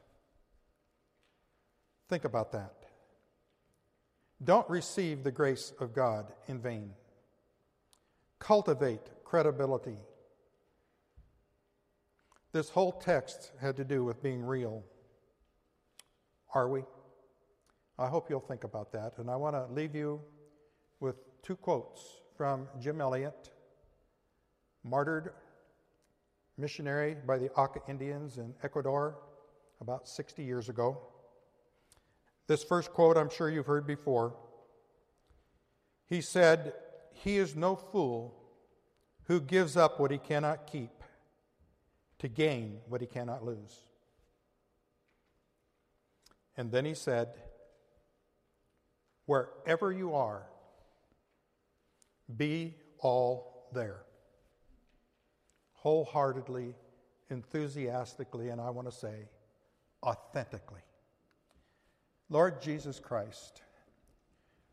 Think 2.08 2.24
about 2.24 2.54
that. 2.54 2.74
Don't 4.42 4.70
receive 4.70 5.24
the 5.24 5.32
grace 5.32 5.74
of 5.80 5.94
God 5.94 6.32
in 6.48 6.60
vain. 6.60 6.92
Cultivate 8.40 9.02
credibility. 9.26 9.98
This 12.58 12.72
whole 12.72 12.92
text 12.92 13.52
had 13.62 13.76
to 13.76 13.84
do 13.84 14.04
with 14.04 14.24
being 14.24 14.42
real. 14.42 14.84
Are 16.56 16.68
we? 16.68 16.86
I 18.00 18.08
hope 18.08 18.32
you'll 18.32 18.40
think 18.40 18.64
about 18.64 18.92
that. 18.94 19.20
And 19.20 19.30
I 19.30 19.36
want 19.36 19.56
to 19.56 19.72
leave 19.72 19.94
you 19.94 20.20
with 21.00 21.18
two 21.44 21.56
quotes 21.56 22.02
from 22.36 22.68
Jim 22.80 23.00
Elliot, 23.00 23.52
martyred 24.84 25.34
missionary 26.58 27.16
by 27.28 27.38
the 27.38 27.52
Auca 27.52 27.82
Indians 27.88 28.40
in 28.40 28.56
Ecuador 28.64 29.20
about 29.80 30.08
60 30.08 30.42
years 30.42 30.68
ago. 30.68 30.98
This 32.48 32.64
first 32.64 32.92
quote 32.92 33.18
I'm 33.18 33.30
sure 33.30 33.52
you've 33.52 33.68
heard 33.68 33.86
before. 33.86 34.36
He 36.08 36.22
said, 36.22 36.74
He 37.12 37.38
is 37.38 37.56
no 37.56 37.76
fool 37.76 38.34
who 39.26 39.42
gives 39.42 39.78
up 39.78 40.00
what 40.00 40.10
he 40.10 40.18
cannot 40.18 40.66
keep 40.66 40.97
to 42.20 42.28
gain 42.28 42.80
what 42.88 43.02
he 43.02 43.08
cannot 43.08 43.44
lose. 43.44 43.82
And 46.56 46.72
then 46.72 46.86
he 46.86 46.94
said, 46.94 47.30
Wherever 49.26 49.92
you 49.92 50.16
are, 50.16 50.44
be 52.36 52.76
all 53.00 53.68
there. 53.74 54.02
Wholeheartedly, 55.74 56.76
enthusiastically, 57.30 58.50
and 58.50 58.60
I 58.60 58.70
want 58.70 58.90
to 58.90 58.96
say, 58.96 59.28
authentically. 60.04 60.82
Lord 62.30 62.62
Jesus 62.62 63.00
Christ, 63.00 63.62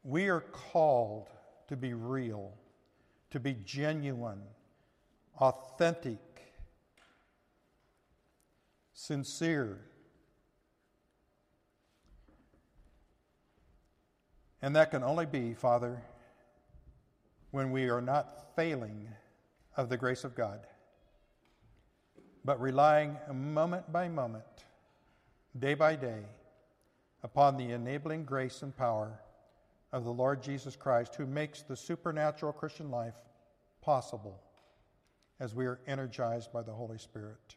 we 0.02 0.28
are 0.28 0.40
called 0.40 1.28
to 1.68 1.76
be 1.76 1.94
real, 1.94 2.52
to 3.30 3.40
be 3.40 3.56
genuine, 3.64 4.42
authentic, 5.38 6.18
sincere. 8.94 9.80
And 14.62 14.74
that 14.76 14.90
can 14.90 15.02
only 15.02 15.26
be, 15.26 15.52
Father, 15.52 16.02
when 17.50 17.70
we 17.70 17.90
are 17.90 18.00
not 18.00 18.56
failing 18.56 19.08
of 19.76 19.88
the 19.88 19.96
grace 19.96 20.24
of 20.24 20.34
God, 20.34 20.66
but 22.44 22.60
relying 22.60 23.18
moment 23.32 23.92
by 23.92 24.08
moment, 24.08 24.44
day 25.58 25.74
by 25.74 25.96
day, 25.96 26.22
upon 27.22 27.56
the 27.56 27.72
enabling 27.72 28.24
grace 28.24 28.62
and 28.62 28.76
power 28.76 29.20
of 29.92 30.04
the 30.04 30.12
Lord 30.12 30.42
Jesus 30.42 30.76
Christ, 30.76 31.14
who 31.14 31.26
makes 31.26 31.62
the 31.62 31.76
supernatural 31.76 32.52
Christian 32.52 32.90
life 32.90 33.14
possible 33.80 34.42
as 35.40 35.54
we 35.54 35.66
are 35.66 35.80
energized 35.86 36.52
by 36.52 36.62
the 36.62 36.72
Holy 36.72 36.98
Spirit. 36.98 37.56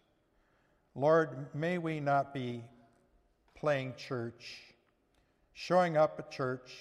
Lord, 0.98 1.54
may 1.54 1.78
we 1.78 2.00
not 2.00 2.34
be 2.34 2.64
playing 3.54 3.94
church, 3.98 4.64
showing 5.54 5.96
up 5.96 6.16
at 6.18 6.32
church, 6.32 6.72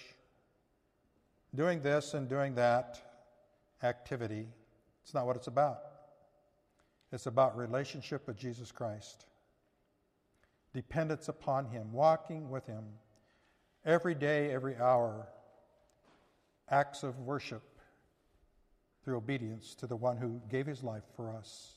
doing 1.54 1.82
this 1.82 2.14
and 2.14 2.26
doing 2.26 2.54
that 2.54 2.98
activity. 3.82 4.48
It's 5.02 5.12
not 5.12 5.26
what 5.26 5.36
it's 5.36 5.48
about. 5.48 5.80
It's 7.12 7.26
about 7.26 7.58
relationship 7.58 8.26
with 8.26 8.38
Jesus 8.38 8.72
Christ 8.72 9.26
dependence 10.72 11.28
upon 11.28 11.66
Him, 11.66 11.92
walking 11.92 12.48
with 12.48 12.66
Him 12.66 12.84
every 13.84 14.14
day, 14.14 14.50
every 14.50 14.76
hour, 14.76 15.28
acts 16.70 17.02
of 17.02 17.18
worship 17.18 17.62
through 19.04 19.18
obedience 19.18 19.74
to 19.74 19.86
the 19.86 19.96
one 19.96 20.16
who 20.16 20.40
gave 20.50 20.66
His 20.66 20.82
life 20.82 21.04
for 21.16 21.30
us. 21.30 21.75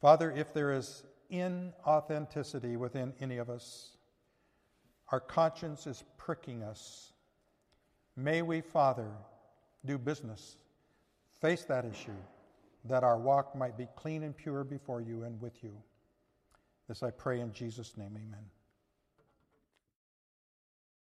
Father, 0.00 0.30
if 0.30 0.54
there 0.54 0.72
is 0.72 1.02
inauthenticity 1.30 2.76
within 2.76 3.12
any 3.20 3.38
of 3.38 3.50
us, 3.50 3.96
our 5.10 5.20
conscience 5.20 5.86
is 5.86 6.04
pricking 6.16 6.62
us. 6.62 7.12
May 8.16 8.42
we, 8.42 8.60
Father, 8.60 9.10
do 9.84 9.98
business, 9.98 10.56
face 11.40 11.64
that 11.64 11.84
issue, 11.84 12.10
that 12.84 13.04
our 13.04 13.18
walk 13.18 13.56
might 13.56 13.76
be 13.76 13.88
clean 13.96 14.22
and 14.22 14.36
pure 14.36 14.64
before 14.64 15.00
you 15.00 15.24
and 15.24 15.40
with 15.40 15.62
you. 15.62 15.72
This 16.88 17.02
I 17.02 17.10
pray 17.10 17.40
in 17.40 17.52
Jesus' 17.52 17.96
name, 17.96 18.16
amen. 18.16 18.44